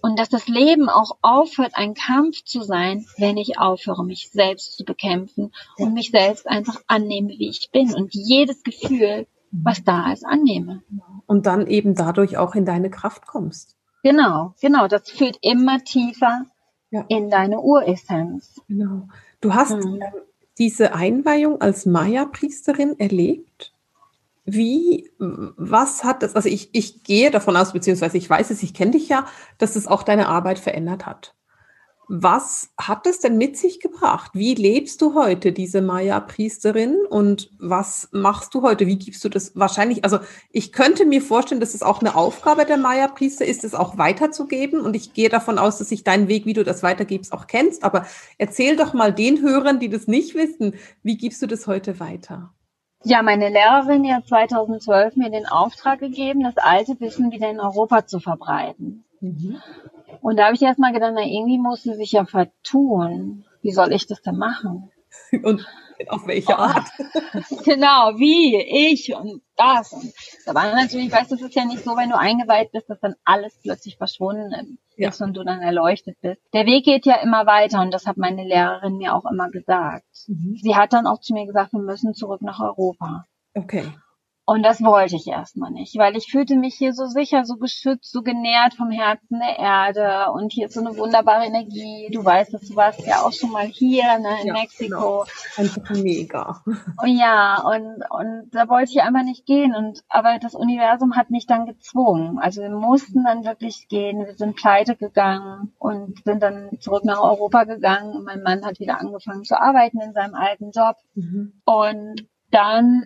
[0.01, 4.77] und dass das Leben auch aufhört, ein Kampf zu sein, wenn ich aufhöre, mich selbst
[4.77, 10.12] zu bekämpfen und mich selbst einfach annehme, wie ich bin und jedes Gefühl, was da
[10.12, 10.85] ist, annehme.
[11.27, 13.77] Und dann eben dadurch auch in deine Kraft kommst.
[14.05, 14.87] Genau, genau.
[14.87, 16.47] Das führt immer tiefer
[16.93, 17.05] ja.
[17.09, 18.61] in deine Uressenz.
[18.69, 19.09] Genau.
[19.40, 20.01] Du hast mhm.
[20.59, 23.69] diese Einweihung als Maya-Priesterin erlebt?
[24.52, 28.74] Wie, was hat das, also ich, ich gehe davon aus, beziehungsweise ich weiß es, ich
[28.74, 29.26] kenne dich ja,
[29.58, 31.34] dass es auch deine Arbeit verändert hat.
[32.12, 34.32] Was hat es denn mit sich gebracht?
[34.34, 36.96] Wie lebst du heute, diese Maya-Priesterin?
[37.08, 38.88] Und was machst du heute?
[38.88, 40.02] Wie gibst du das wahrscheinlich?
[40.02, 40.18] Also
[40.50, 44.80] ich könnte mir vorstellen, dass es auch eine Aufgabe der Maya-Priester ist, es auch weiterzugeben.
[44.80, 47.84] Und ich gehe davon aus, dass ich deinen Weg, wie du das weitergibst, auch kennst.
[47.84, 48.04] Aber
[48.38, 52.52] erzähl doch mal den Hörern, die das nicht wissen, wie gibst du das heute weiter?
[53.02, 58.06] Ja, meine Lehrerin hat 2012 mir den Auftrag gegeben, das alte Wissen wieder in Europa
[58.06, 59.04] zu verbreiten.
[59.20, 59.60] Mhm.
[60.20, 63.44] Und da habe ich erstmal gedacht, na, irgendwie muss sie sich ja vertun.
[63.62, 64.90] Wie soll ich das denn machen?
[65.42, 65.66] Und
[66.08, 66.88] auf welche Art?
[67.64, 68.56] genau, wie,
[68.92, 69.92] ich und das.
[69.92, 70.12] Und
[70.46, 73.01] da war natürlich, weißt du, es ist ja nicht so, wenn du eingeweiht bist, dass
[73.01, 75.27] dann alles plötzlich verschwunden ist ja.
[75.27, 76.40] und du dann erleuchtet bist.
[76.53, 80.05] Der Weg geht ja immer weiter und das hat meine Lehrerin mir auch immer gesagt.
[80.27, 80.57] Mhm.
[80.61, 83.27] Sie hat dann auch zu mir gesagt, wir müssen zurück nach Europa.
[83.55, 83.85] Okay.
[84.50, 88.10] Und das wollte ich erstmal nicht, weil ich fühlte mich hier so sicher, so geschützt,
[88.10, 90.32] so genährt vom Herzen der Erde.
[90.32, 92.08] Und hier ist so eine wunderbare Energie.
[92.12, 94.88] Du weißt, dass du warst ja auch schon mal hier ne, in ja, Mexiko.
[94.88, 95.24] Genau.
[95.56, 96.64] Einfach mega.
[96.66, 99.72] Und ja, und, und da wollte ich einfach nicht gehen.
[99.72, 102.40] Und aber das Universum hat mich dann gezwungen.
[102.40, 104.26] Also wir mussten dann wirklich gehen.
[104.26, 108.16] Wir sind pleite gegangen und sind dann zurück nach Europa gegangen.
[108.16, 110.96] Und mein Mann hat wieder angefangen zu arbeiten in seinem alten Job.
[111.14, 111.62] Mhm.
[111.64, 113.04] Und dann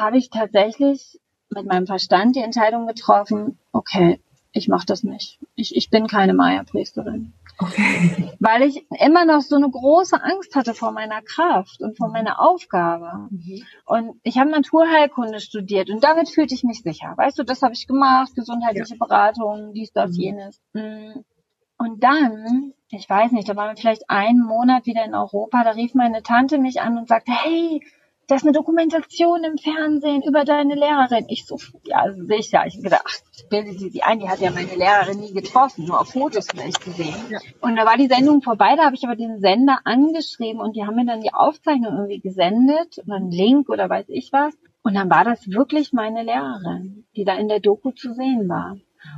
[0.00, 4.20] habe ich tatsächlich mit meinem Verstand die Entscheidung getroffen, okay,
[4.52, 5.38] ich mache das nicht.
[5.56, 7.32] Ich, ich bin keine Maya-Priesterin.
[7.58, 8.32] Okay.
[8.40, 12.40] Weil ich immer noch so eine große Angst hatte vor meiner Kraft und vor meiner
[12.40, 13.28] Aufgabe.
[13.30, 13.62] Mhm.
[13.84, 17.14] Und ich habe Naturheilkunde studiert und damit fühlte ich mich sicher.
[17.16, 19.06] Weißt du, das habe ich gemacht, gesundheitliche ja.
[19.06, 20.20] Beratung, dies, das, mhm.
[20.22, 20.60] jenes.
[20.72, 21.20] Mm.
[21.76, 25.70] Und dann, ich weiß nicht, da waren wir vielleicht einen Monat wieder in Europa, da
[25.70, 27.82] rief meine Tante mich an und sagte, hey,
[28.26, 31.26] da ist eine Dokumentation im Fernsehen über deine Lehrerin.
[31.28, 32.64] Ich so, ja, sicher.
[32.66, 36.00] Ich gedacht, ach, bilde sie sie ein, die hat ja meine Lehrerin nie getroffen, nur
[36.00, 37.14] auf Fotos vielleicht gesehen.
[37.30, 37.38] Ja.
[37.60, 40.84] Und da war die Sendung vorbei, da habe ich aber den Sender angeschrieben und die
[40.84, 44.54] haben mir dann die Aufzeichnung irgendwie gesendet oder einen Link oder weiß ich was.
[44.82, 48.76] Und dann war das wirklich meine Lehrerin, die da in der Doku zu sehen war.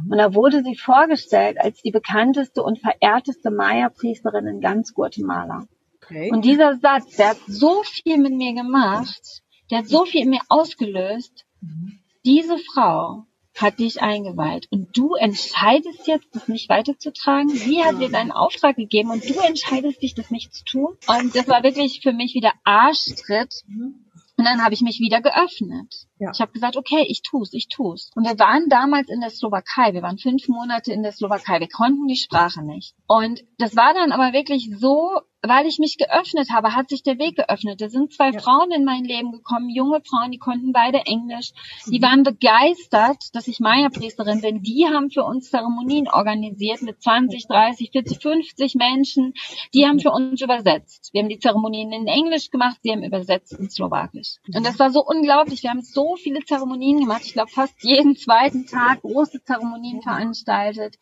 [0.09, 5.66] Und da wurde sie vorgestellt als die bekannteste und verehrteste Maya-Priesterin in ganz Guatemala.
[6.07, 6.31] Okay.
[6.33, 10.31] Und dieser Satz, der hat so viel mit mir gemacht, der hat so viel in
[10.31, 11.45] mir ausgelöst.
[11.61, 11.99] Mhm.
[12.25, 13.25] Diese Frau
[13.57, 17.49] hat dich eingeweiht und du entscheidest jetzt, das nicht weiterzutragen.
[17.49, 20.97] Sie hat dir deinen Auftrag gegeben und du entscheidest dich, das nicht zu tun.
[21.09, 23.62] Und das war wirklich für mich wieder Arschtritt.
[23.66, 24.07] Mhm.
[24.38, 26.07] Und dann habe ich mich wieder geöffnet.
[26.18, 26.31] Ja.
[26.33, 28.11] Ich habe gesagt, okay, ich tu's, ich tu's.
[28.14, 29.92] Und wir waren damals in der Slowakei.
[29.92, 31.61] Wir waren fünf Monate in der Slowakei.
[31.61, 32.94] Wir konnten die Sprache nicht.
[33.07, 37.18] Und das war dann aber wirklich so weil ich mich geöffnet habe, hat sich der
[37.18, 37.81] Weg geöffnet.
[37.81, 38.40] Da sind zwei ja.
[38.40, 41.52] Frauen in mein Leben gekommen, junge Frauen, die konnten beide Englisch.
[41.87, 42.02] Die mhm.
[42.02, 44.62] waren begeistert, dass ich Maya-Priesterin bin.
[44.62, 49.35] Die haben für uns Zeremonien organisiert mit 20, 30, 40, 50 Menschen.
[49.74, 51.11] Die haben für uns übersetzt.
[51.12, 54.37] Wir haben die Zeremonien in Englisch gemacht, sie haben übersetzt in Slowakisch.
[54.55, 55.62] Und das war so unglaublich.
[55.62, 57.23] Wir haben so viele Zeremonien gemacht.
[57.25, 60.97] Ich glaube, fast jeden zweiten Tag große Zeremonien veranstaltet.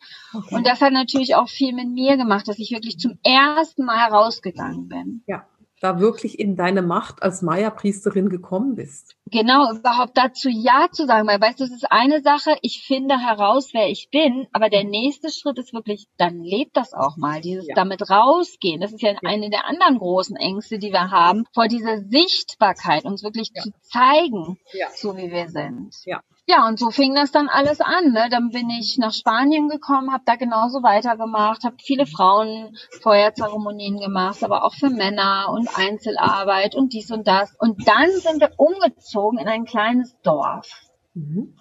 [0.49, 3.99] Und das hat natürlich auch viel mit mir gemacht, dass ich wirklich zum ersten Mal
[3.99, 5.23] heraus rausgegangen bin.
[5.27, 5.45] Ja,
[5.81, 9.15] da wirklich in deine Macht als Maya-Priesterin gekommen bist.
[9.31, 13.19] Genau, überhaupt dazu Ja zu sagen, weil weißt du, es ist eine Sache, ich finde
[13.19, 17.41] heraus, wer ich bin, aber der nächste Schritt ist wirklich, dann lebt das auch mal,
[17.41, 17.75] dieses ja.
[17.75, 18.81] damit rausgehen.
[18.81, 23.03] Das ist ja, ja, eine der anderen großen Ängste, die wir haben, vor dieser Sichtbarkeit,
[23.05, 23.63] uns wirklich ja.
[23.63, 24.57] zu zeigen,
[24.95, 25.93] so wie wir sind.
[26.05, 26.21] Ja.
[26.47, 28.11] Ja, und so fing das dann alles an.
[28.11, 28.27] Ne?
[28.29, 34.63] Dann bin ich nach Spanien gekommen, habe da genauso weitergemacht, habe viele Frauenfeuerzeremonien gemacht, aber
[34.63, 37.55] auch für Männer und Einzelarbeit und dies und das.
[37.57, 40.69] Und dann sind wir umgezogen in ein kleines Dorf.
[41.15, 41.55] Mhm.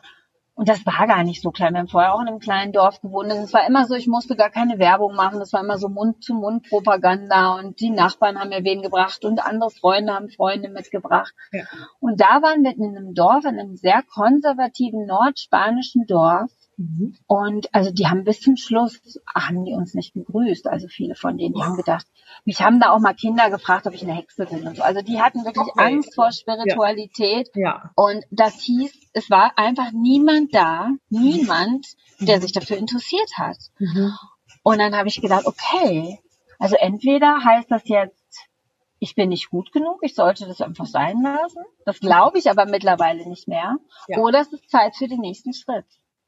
[0.56, 1.72] Und das war gar nicht so klein.
[1.74, 3.30] Wir haben vorher auch in einem kleinen Dorf gewohnt.
[3.32, 5.40] Es war immer so, ich musste gar keine Werbung machen.
[5.40, 7.56] Das war immer so Mund-zu-Mund-Propaganda.
[7.58, 11.34] Und die Nachbarn haben mir wen gebracht und andere Freunde haben Freunde mitgebracht.
[11.50, 11.64] Ja.
[11.98, 16.52] Und da waren wir in einem Dorf, in einem sehr konservativen nordspanischen Dorf.
[16.76, 17.16] Mhm.
[17.26, 20.66] Und also die haben bis zum Schluss, haben die uns nicht begrüßt.
[20.66, 22.06] Also viele von denen, die haben gedacht,
[22.44, 24.82] mich haben da auch mal Kinder gefragt, ob ich eine Hexe bin und so.
[24.82, 25.94] Also die hatten wirklich okay.
[25.94, 27.50] Angst vor Spiritualität.
[27.54, 27.62] Ja.
[27.62, 27.90] ja.
[27.94, 31.86] Und das hieß, es war einfach niemand da, niemand,
[32.20, 33.58] der sich dafür interessiert hat.
[33.78, 34.12] Mhm.
[34.62, 36.18] Und dann habe ich gedacht, okay,
[36.58, 38.14] also entweder heißt das jetzt,
[38.98, 41.62] ich bin nicht gut genug, ich sollte das einfach sein lassen.
[41.84, 43.76] Das glaube ich aber mittlerweile nicht mehr.
[44.08, 44.18] Ja.
[44.18, 45.84] Oder es ist Zeit für den nächsten Schritt.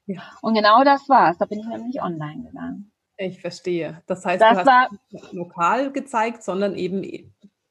[0.07, 0.23] Ja.
[0.41, 1.39] Und genau das war's.
[1.39, 2.93] Da bin ich nämlich online gegangen.
[3.19, 4.03] Ich verstehe.
[4.07, 7.03] Das heißt, das du hast war, nicht lokal gezeigt, sondern eben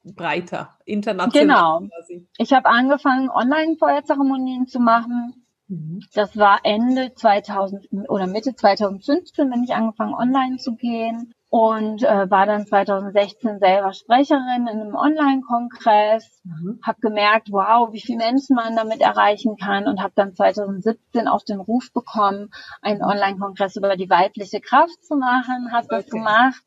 [0.04, 1.80] breiter, international.
[1.80, 1.88] Genau.
[1.88, 2.28] Quasi.
[2.38, 5.46] Ich habe angefangen, Online-Feuerzeremonien zu machen.
[5.68, 6.00] Mhm.
[6.14, 12.30] Das war Ende 2000 oder Mitte 2015, wenn ich angefangen, online zu gehen und äh,
[12.30, 16.78] war dann 2016 selber Sprecherin in einem Online-Kongress, mhm.
[16.82, 21.42] habe gemerkt, wow, wie viele Menschen man damit erreichen kann und habe dann 2017 auch
[21.44, 22.50] den Ruf bekommen,
[22.82, 25.96] einen Online-Kongress über die weibliche Kraft zu machen, habe okay.
[25.96, 26.62] das gemacht.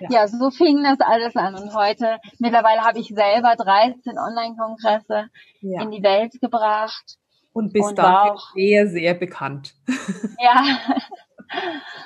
[0.00, 0.08] Ja.
[0.10, 0.28] ja.
[0.28, 5.30] so fing das alles an und heute, mittlerweile habe ich selber 13 Online-Kongresse
[5.62, 5.80] ja.
[5.80, 7.16] in die Welt gebracht.
[7.54, 9.72] Und bist da auch sehr, sehr bekannt.
[10.38, 10.62] Ja,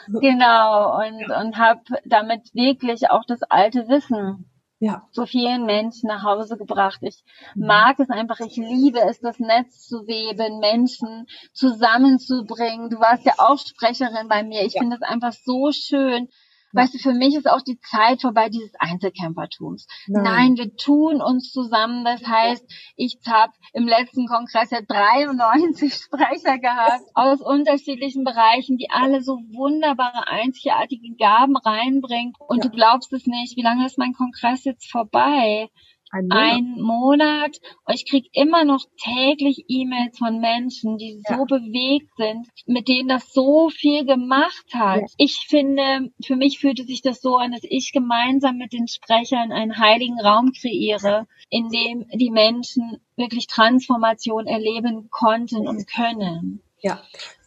[0.07, 0.99] genau.
[0.99, 1.41] Und, ja.
[1.41, 4.49] und habe damit wirklich auch das alte Wissen
[4.81, 5.07] ja.
[5.11, 7.01] zu vielen Menschen nach Hause gebracht.
[7.03, 7.23] Ich
[7.55, 7.67] mhm.
[7.67, 12.91] mag es einfach, ich liebe es, das Netz zu weben, Menschen zusammenzubringen.
[12.91, 14.63] Du warst ja auch Sprecherin bei mir.
[14.63, 14.81] Ich ja.
[14.81, 16.29] finde es einfach so schön,
[16.73, 19.87] Weißt du, für mich ist auch die Zeit vorbei dieses Einzelkämpfertums.
[20.07, 20.23] Nein.
[20.23, 22.05] Nein, wir tun uns zusammen.
[22.05, 22.65] Das heißt,
[22.97, 29.39] ich habe im letzten Kongress ja 93 Sprecher gehabt aus unterschiedlichen Bereichen, die alle so
[29.53, 32.35] wunderbare, einzigartige Gaben reinbringen.
[32.39, 32.71] Und ja.
[32.71, 35.69] du glaubst es nicht, wie lange ist mein Kongress jetzt vorbei?
[36.11, 36.41] Ein Monat.
[36.41, 37.61] Ein Monat.
[37.93, 41.37] Ich krieg immer noch täglich E-Mails von Menschen, die ja.
[41.37, 45.01] so bewegt sind, mit denen das so viel gemacht hat.
[45.01, 45.07] Ja.
[45.17, 49.53] Ich finde, für mich fühlte sich das so an, dass ich gemeinsam mit den Sprechern
[49.53, 56.63] einen heiligen Raum kreiere, in dem die Menschen wirklich Transformation erleben konnten und können.
[56.81, 57.03] Ja,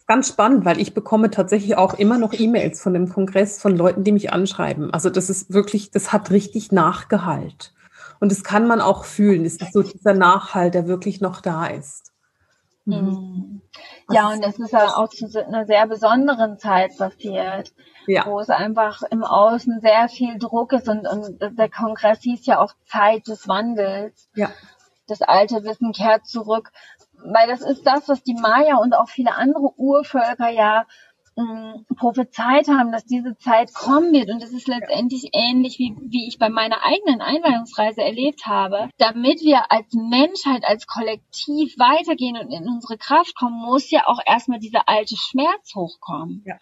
[0.06, 4.04] ganz spannend, weil ich bekomme tatsächlich auch immer noch E-Mails von dem Kongress von Leuten,
[4.04, 4.92] die mich anschreiben.
[4.92, 7.72] Also das ist wirklich, das hat richtig Nachgehalt.
[8.22, 9.44] Und das kann man auch fühlen.
[9.44, 12.12] Es ist so dieser Nachhalt, der wirklich noch da ist.
[12.84, 12.94] Mhm.
[12.94, 13.62] mhm.
[14.10, 17.72] Ja, und das ist ja auch zu einer sehr besonderen Zeit passiert,
[18.06, 18.24] ja.
[18.26, 22.60] wo es einfach im Außen sehr viel Druck ist und, und der Kongress hieß ja
[22.60, 24.28] auch Zeit des Wandels.
[24.36, 24.52] Ja.
[25.08, 26.70] Das alte Wissen kehrt zurück,
[27.24, 30.86] weil das ist das, was die Maya und auch viele andere Urvölker ja
[31.36, 34.30] ähm, prophezeit haben, dass diese Zeit kommen wird.
[34.30, 38.88] Und das ist letztendlich ähnlich, wie, wie ich bei meiner eigenen Einweihungsreise erlebt habe.
[38.98, 44.20] Damit wir als Menschheit, als Kollektiv weitergehen und in unsere Kraft kommen, muss ja auch
[44.24, 46.42] erstmal dieser alte Schmerz hochkommen.
[46.44, 46.58] Ja,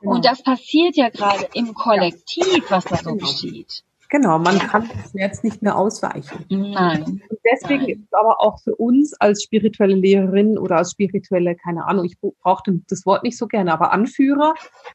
[0.00, 0.14] genau.
[0.14, 3.26] Und das passiert ja gerade im Kollektiv, was da so genau.
[3.26, 3.84] geschieht.
[4.10, 6.44] Genau, man kann das jetzt nicht mehr ausweichen.
[6.48, 7.04] Nein.
[7.04, 7.90] Und deswegen Nein.
[7.90, 12.16] ist es aber auch für uns als spirituelle Lehrerin oder als spirituelle, keine Ahnung, ich
[12.18, 14.54] brauche das Wort nicht so gerne, aber Anführer,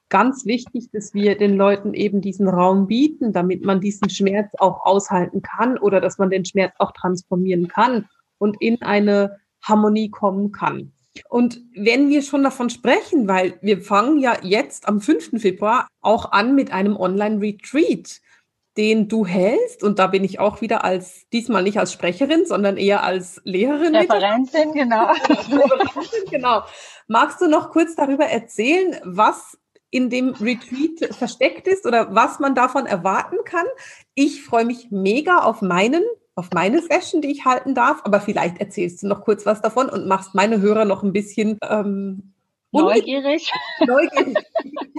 [0.09, 4.85] ganz wichtig, dass wir den Leuten eben diesen Raum bieten, damit man diesen Schmerz auch
[4.85, 10.51] aushalten kann oder dass man den Schmerz auch transformieren kann und in eine Harmonie kommen
[10.51, 10.91] kann.
[11.29, 15.41] Und wenn wir schon davon sprechen, weil wir fangen ja jetzt am 5.
[15.41, 18.19] Februar auch an mit einem Online-Retreat
[18.77, 19.83] den du hältst.
[19.83, 23.95] Und da bin ich auch wieder als, diesmal nicht als Sprecherin, sondern eher als Lehrerin.
[23.95, 25.11] Referentin, genau.
[25.11, 26.63] Referentin, genau.
[27.07, 29.57] Magst du noch kurz darüber erzählen, was
[29.91, 33.65] in dem Retreat versteckt ist oder was man davon erwarten kann?
[34.13, 36.03] Ich freue mich mega auf meinen
[36.35, 39.89] auf meine Session, die ich halten darf, aber vielleicht erzählst du noch kurz was davon
[39.89, 42.34] und machst meine Hörer noch ein bisschen ähm,
[42.81, 43.51] Neugierig.
[43.85, 44.37] Neugierig.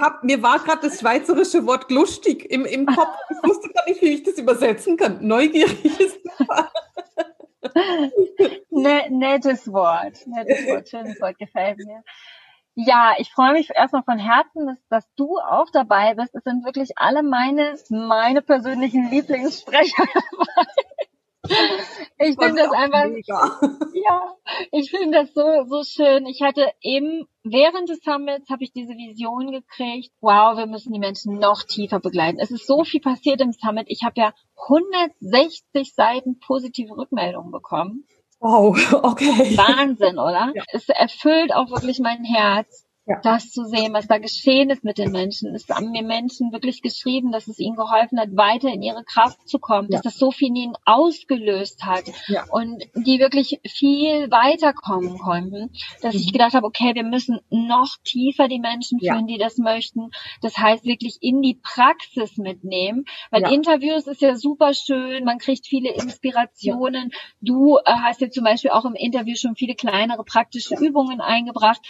[0.01, 3.17] Hab, mir war gerade das schweizerische Wort lustig im, im Kopf.
[3.31, 5.27] Ich wusste gar nicht, wie ich das übersetzen kann.
[5.27, 6.71] Neugierig ist super.
[8.71, 10.27] Ne, nettes Wort.
[10.27, 10.89] Nettes Wort.
[10.89, 11.39] Schönes Wort.
[11.39, 12.03] Gefällt mir.
[12.75, 16.35] Ja, ich freue mich erstmal von Herzen, dass, dass du auch dabei bist.
[16.35, 20.71] Es sind wirklich alle meine, meine persönlichen Lieblingssprecher dabei.
[22.19, 23.61] Ich finde das einfach, mega.
[23.95, 24.35] ja,
[24.73, 26.27] ich finde das so, so schön.
[26.27, 30.13] Ich hatte eben während des Summits habe ich diese Vision gekriegt.
[30.21, 32.39] Wow, wir müssen die Menschen noch tiefer begleiten.
[32.39, 33.87] Es ist so viel passiert im Summit.
[33.89, 34.33] Ich habe ja
[34.69, 38.07] 160 Seiten positive Rückmeldungen bekommen.
[38.41, 39.57] Wow, okay.
[39.57, 40.53] Wahnsinn, oder?
[40.55, 40.63] Ja.
[40.73, 43.21] Es erfüllt auch wirklich mein Herz ja.
[43.23, 45.55] das zu sehen, was da geschehen ist mit den Menschen.
[45.55, 49.49] Es haben mir Menschen wirklich geschrieben, dass es ihnen geholfen hat, weiter in ihre Kraft
[49.49, 49.99] zu kommen, ja.
[49.99, 52.45] dass das so viel in ihnen ausgelöst hat ja.
[52.51, 55.71] und die wirklich viel weiterkommen konnten,
[56.03, 56.21] dass mhm.
[56.21, 60.11] ich gedacht habe, okay, wir müssen noch tiefer die Menschen führen, die das möchten.
[60.43, 65.67] Das heißt wirklich in die Praxis mitnehmen, weil Interviews ist ja super schön, man kriegt
[65.67, 67.13] viele Inspirationen.
[67.41, 71.81] Du äh, hast ja zum Beispiel auch im Interview schon viele kleinere praktische Übungen eingebracht.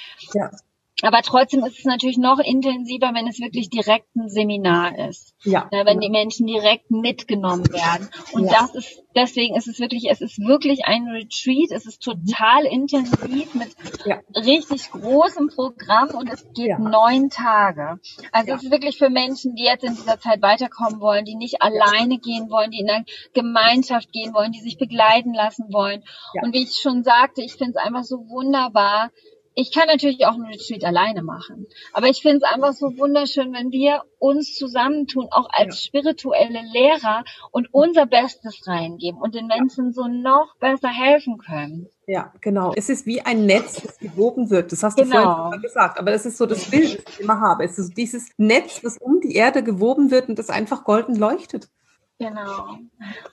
[1.03, 5.35] Aber trotzdem ist es natürlich noch intensiver, wenn es wirklich direkt ein Seminar ist.
[5.45, 5.69] Ja.
[5.71, 6.09] ja wenn ja.
[6.09, 8.09] die Menschen direkt mitgenommen werden.
[8.33, 8.53] Und ja.
[8.61, 11.71] das ist, deswegen ist es wirklich, es ist wirklich ein Retreat.
[11.71, 13.77] Es ist total intensiv mit
[14.07, 14.21] ja.
[14.35, 18.01] richtig großem Programm und es geht neun Tage.
[18.33, 21.61] Also es ist wirklich für Menschen, die jetzt in dieser Zeit weiterkommen wollen, die nicht
[21.61, 26.05] alleine gehen wollen, die in eine Gemeinschaft gehen wollen, die sich begleiten lassen wollen.
[26.41, 29.11] Und wie ich schon sagte, ich finde es einfach so wunderbar,
[29.59, 31.67] ich kann natürlich auch einen Retreat alleine machen.
[31.95, 35.89] Aber ich finde es einfach so wunderschön, wenn wir uns zusammentun, auch als ja.
[35.89, 41.89] spirituelle Lehrer und unser Bestes reingeben und den Menschen so noch besser helfen können.
[42.07, 42.75] Ja, genau.
[42.77, 44.73] Es ist wie ein Netz, das gewoben wird.
[44.73, 45.45] Das hast du genau.
[45.45, 45.99] vorhin gesagt.
[45.99, 47.65] Aber das ist so das Bild, das ich immer habe.
[47.65, 51.71] Es ist dieses Netz, das um die Erde gewoben wird und das einfach golden leuchtet.
[52.19, 52.79] Genau.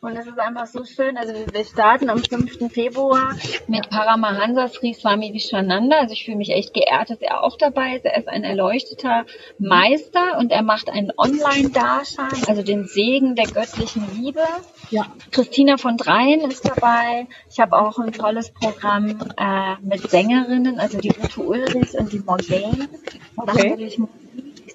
[0.01, 1.15] Und es ist einfach so schön.
[1.17, 2.69] Also wir starten am 5.
[2.69, 3.33] Februar
[3.67, 5.99] mit Paramahansa Sri Swami Vishananda.
[5.99, 8.03] Also ich fühle mich echt geehrt, dass er auch dabei ist.
[8.03, 9.25] Er ist ein erleuchteter
[9.57, 14.43] Meister und er macht einen Online-Darshan, also den Segen der göttlichen Liebe.
[14.89, 15.05] Ja.
[15.31, 17.27] Christina von Dreien ist dabei.
[17.49, 22.19] Ich habe auch ein tolles Programm äh, mit Sängerinnen, also die Ute Ulrich und die
[22.19, 22.89] Morgane.
[23.37, 23.69] Okay.
[23.97, 24.09] Musik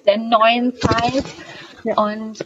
[0.05, 1.25] der neuen Zeit.
[1.83, 1.97] Ja.
[1.97, 2.43] Und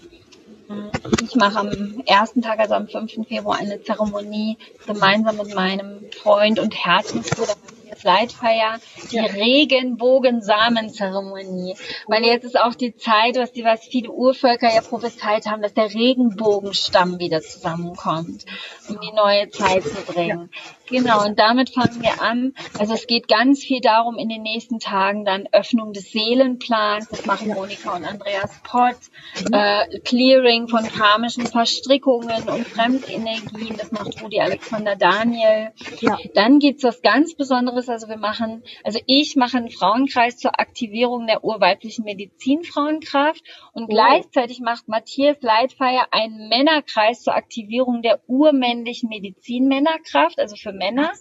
[1.22, 3.28] ich mache am ersten Tag, also am 5.
[3.28, 8.80] Februar, eine Zeremonie gemeinsam mit meinem Freund und Herzensbruder Matthias Flightfeier,
[9.12, 9.26] die ja.
[9.26, 11.76] Regenbogensamenzeremonie.
[12.08, 15.74] Weil jetzt ist auch die Zeit, was die, was viele Urvölker ja prophezeit haben, dass
[15.74, 18.46] der Regenbogenstamm wieder zusammenkommt,
[18.90, 20.50] um die neue Zeit zu bringen.
[20.54, 20.60] Ja.
[20.94, 22.54] Genau, und damit fangen wir an.
[22.78, 27.26] Also es geht ganz viel darum, in den nächsten Tagen dann Öffnung des Seelenplans, das
[27.26, 28.98] machen Monika und Andreas Pott,
[29.40, 29.54] mhm.
[29.54, 35.72] äh, Clearing von karmischen Verstrickungen und Fremdenergien, das macht Rudi Alexander Daniel.
[36.00, 36.20] Ja.
[36.36, 41.26] Dann gibt's was ganz Besonderes, also wir machen, also ich mache einen Frauenkreis zur Aktivierung
[41.26, 43.42] der urweiblichen Medizin Frauenkraft
[43.72, 43.88] und oh.
[43.88, 51.12] gleichzeitig macht Matthias Leitfeier einen Männerkreis zur Aktivierung der urmännlichen Medizin Männerkraft, also für Männer.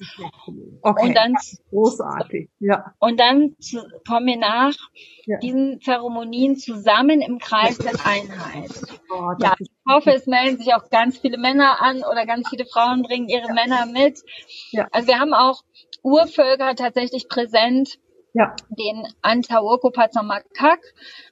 [0.82, 1.06] Okay.
[1.06, 1.34] Und dann,
[1.70, 2.92] großartig, ja.
[2.98, 4.74] Und dann zu, kommen wir nach
[5.26, 5.38] ja.
[5.38, 8.70] diesen Zeremonien zusammen im Kreis der Einheit.
[9.10, 12.66] Oh, ja, ich hoffe, es melden sich auch ganz viele Männer an oder ganz viele
[12.66, 13.54] Frauen bringen ihre ja.
[13.54, 14.20] Männer mit.
[14.70, 14.88] Ja.
[14.90, 15.62] Also wir haben auch
[16.02, 17.98] Urvölker tatsächlich präsent,
[18.34, 18.54] ja.
[18.68, 20.80] den Antaurko Pazzamakak,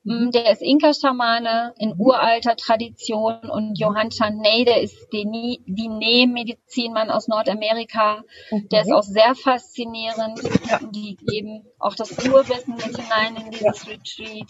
[0.05, 0.30] mhm.
[0.32, 8.66] der ist Inka-Schamane in uralter Tradition und Johann Chaney, der ist Nähmedizinmann aus Nordamerika, okay.
[8.70, 10.40] der ist auch sehr faszinierend.
[10.68, 10.80] Ja.
[10.90, 13.92] Die geben auch das Urwissen mit hinein in dieses ja.
[13.92, 14.48] Retreat.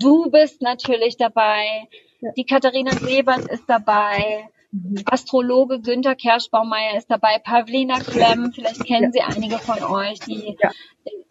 [0.00, 1.88] Du bist natürlich dabei,
[2.20, 2.30] ja.
[2.36, 4.61] die Katharina Sebert ist dabei, Mhm.
[5.04, 10.70] Astrologe Günther Kerschbaumeier ist dabei, Pavlina Klemm, vielleicht kennen Sie einige von euch, die ja.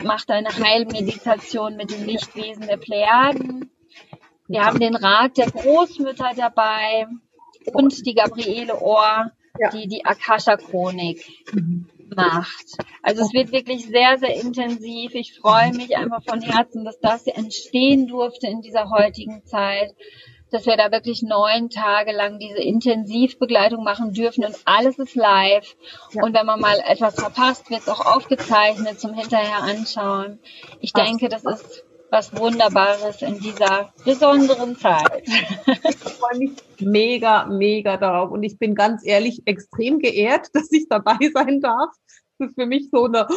[0.04, 3.72] macht eine Heilmeditation mit den Lichtwesen der Plejaden.
[4.48, 7.08] Wir haben den Rat der Großmütter dabei
[7.74, 9.70] und die Gabriele Ohr, ja.
[9.72, 11.88] die die Akasha-Chronik mhm.
[12.16, 12.78] macht.
[13.02, 15.16] Also es wird wirklich sehr, sehr intensiv.
[15.16, 19.96] Ich freue mich einfach von Herzen, dass das entstehen durfte in dieser heutigen Zeit
[20.52, 25.76] dass wir da wirklich neun Tage lang diese Intensivbegleitung machen dürfen und alles ist live.
[26.12, 26.24] Ja.
[26.24, 30.40] Und wenn man mal etwas verpasst, wird es auch aufgezeichnet zum hinterher anschauen.
[30.80, 31.06] Ich Ach.
[31.06, 35.24] denke, das ist was Wunderbares in dieser besonderen Zeit.
[35.26, 38.32] Ich freue mich mega, mega darauf.
[38.32, 41.96] Und ich bin ganz ehrlich extrem geehrt, dass ich dabei sein darf.
[42.38, 43.28] Das ist für mich so eine,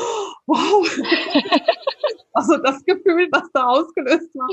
[0.46, 1.00] wow.
[2.36, 4.48] Also das Gefühl, was da ausgelöst war.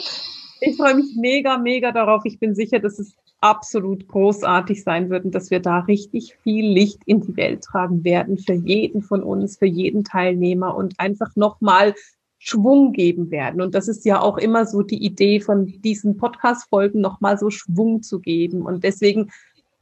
[0.64, 2.24] Ich freue mich mega, mega darauf.
[2.24, 6.68] Ich bin sicher, dass es absolut großartig sein wird und dass wir da richtig viel
[6.68, 11.36] Licht in die Welt tragen werden für jeden von uns, für jeden Teilnehmer und einfach
[11.36, 11.96] nochmal
[12.38, 13.60] Schwung geben werden.
[13.60, 18.04] Und das ist ja auch immer so die Idee von diesen Podcast-Folgen, nochmal so Schwung
[18.04, 18.62] zu geben.
[18.62, 19.32] Und deswegen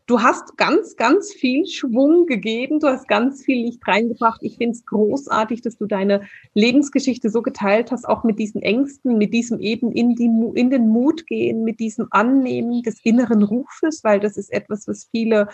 [0.09, 2.79] Du hast ganz, ganz viel Schwung gegeben.
[2.79, 4.41] Du hast ganz viel Licht reingebracht.
[4.41, 6.21] Ich finde es großartig, dass du deine
[6.55, 10.87] Lebensgeschichte so geteilt hast, auch mit diesen Ängsten, mit diesem eben in, die, in den
[10.87, 15.47] Mut gehen, mit diesem Annehmen des inneren Rufes, weil das ist etwas, was viele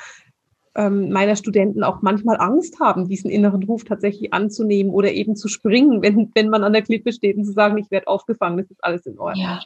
[0.73, 5.49] ähm, meiner Studenten auch manchmal Angst haben, diesen inneren Ruf tatsächlich anzunehmen oder eben zu
[5.49, 8.71] springen, wenn, wenn man an der Klippe steht und zu sagen, ich werde aufgefangen, das
[8.71, 9.43] ist alles in Ordnung.
[9.43, 9.59] Ja,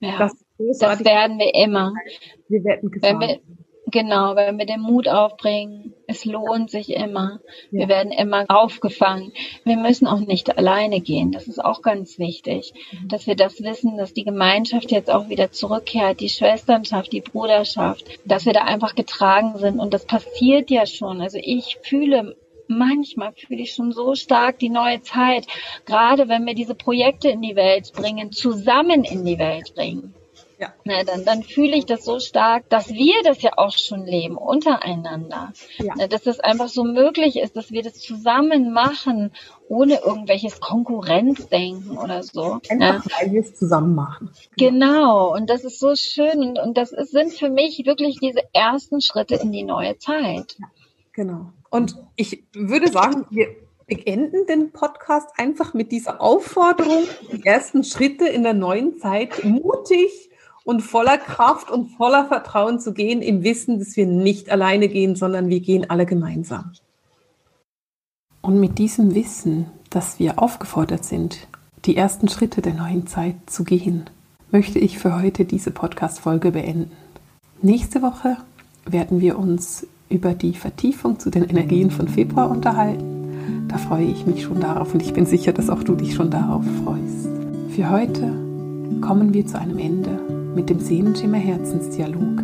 [0.00, 0.18] ja.
[0.18, 0.32] Das,
[0.80, 1.92] das werden wir immer.
[2.48, 3.40] Wir werden gefangen.
[3.92, 7.40] Genau, wenn wir den Mut aufbringen, es lohnt sich immer.
[7.70, 7.80] Ja.
[7.80, 9.32] Wir werden immer aufgefangen.
[9.64, 11.30] Wir müssen auch nicht alleine gehen.
[11.30, 13.08] Das ist auch ganz wichtig, mhm.
[13.08, 18.06] dass wir das wissen, dass die Gemeinschaft jetzt auch wieder zurückkehrt, die Schwesternschaft, die Bruderschaft,
[18.24, 19.78] dass wir da einfach getragen sind.
[19.78, 21.20] Und das passiert ja schon.
[21.20, 22.36] Also ich fühle
[22.68, 25.46] manchmal fühle ich schon so stark die neue Zeit,
[25.84, 30.14] gerade wenn wir diese Projekte in die Welt bringen, zusammen in die Welt bringen.
[30.62, 30.72] Ja.
[30.84, 34.36] Na, dann, dann fühle ich das so stark, dass wir das ja auch schon leben,
[34.36, 35.52] untereinander.
[35.78, 35.94] Ja.
[35.96, 39.32] Na, dass das einfach so möglich ist, dass wir das zusammen machen,
[39.68, 42.60] ohne irgendwelches Konkurrenzdenken oder so.
[42.68, 43.20] Einfach, ja.
[43.20, 44.30] weil wir es zusammen machen.
[44.56, 45.34] Genau.
[45.34, 46.38] Und das ist so schön.
[46.38, 50.54] Und, und das ist, sind für mich wirklich diese ersten Schritte in die neue Zeit.
[50.60, 50.66] Ja,
[51.12, 51.46] genau.
[51.70, 53.48] Und ich würde sagen, wir
[53.88, 57.02] beenden den Podcast einfach mit dieser Aufforderung,
[57.32, 60.30] die ersten Schritte in der neuen Zeit mutig
[60.64, 65.16] und voller Kraft und voller Vertrauen zu gehen, im Wissen, dass wir nicht alleine gehen,
[65.16, 66.72] sondern wir gehen alle gemeinsam.
[68.40, 71.46] Und mit diesem Wissen, dass wir aufgefordert sind,
[71.84, 74.08] die ersten Schritte der neuen Zeit zu gehen,
[74.50, 76.92] möchte ich für heute diese Podcast-Folge beenden.
[77.60, 78.36] Nächste Woche
[78.84, 83.68] werden wir uns über die Vertiefung zu den Energien von Februar unterhalten.
[83.68, 86.30] Da freue ich mich schon darauf und ich bin sicher, dass auch du dich schon
[86.30, 87.28] darauf freust.
[87.74, 88.32] Für heute
[89.00, 92.38] kommen wir zu einem Ende mit dem Seelenschimmer Herzensdialog,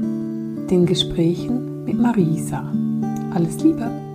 [0.71, 2.73] den Gesprächen mit Marisa.
[3.35, 4.08] Alles Liebe!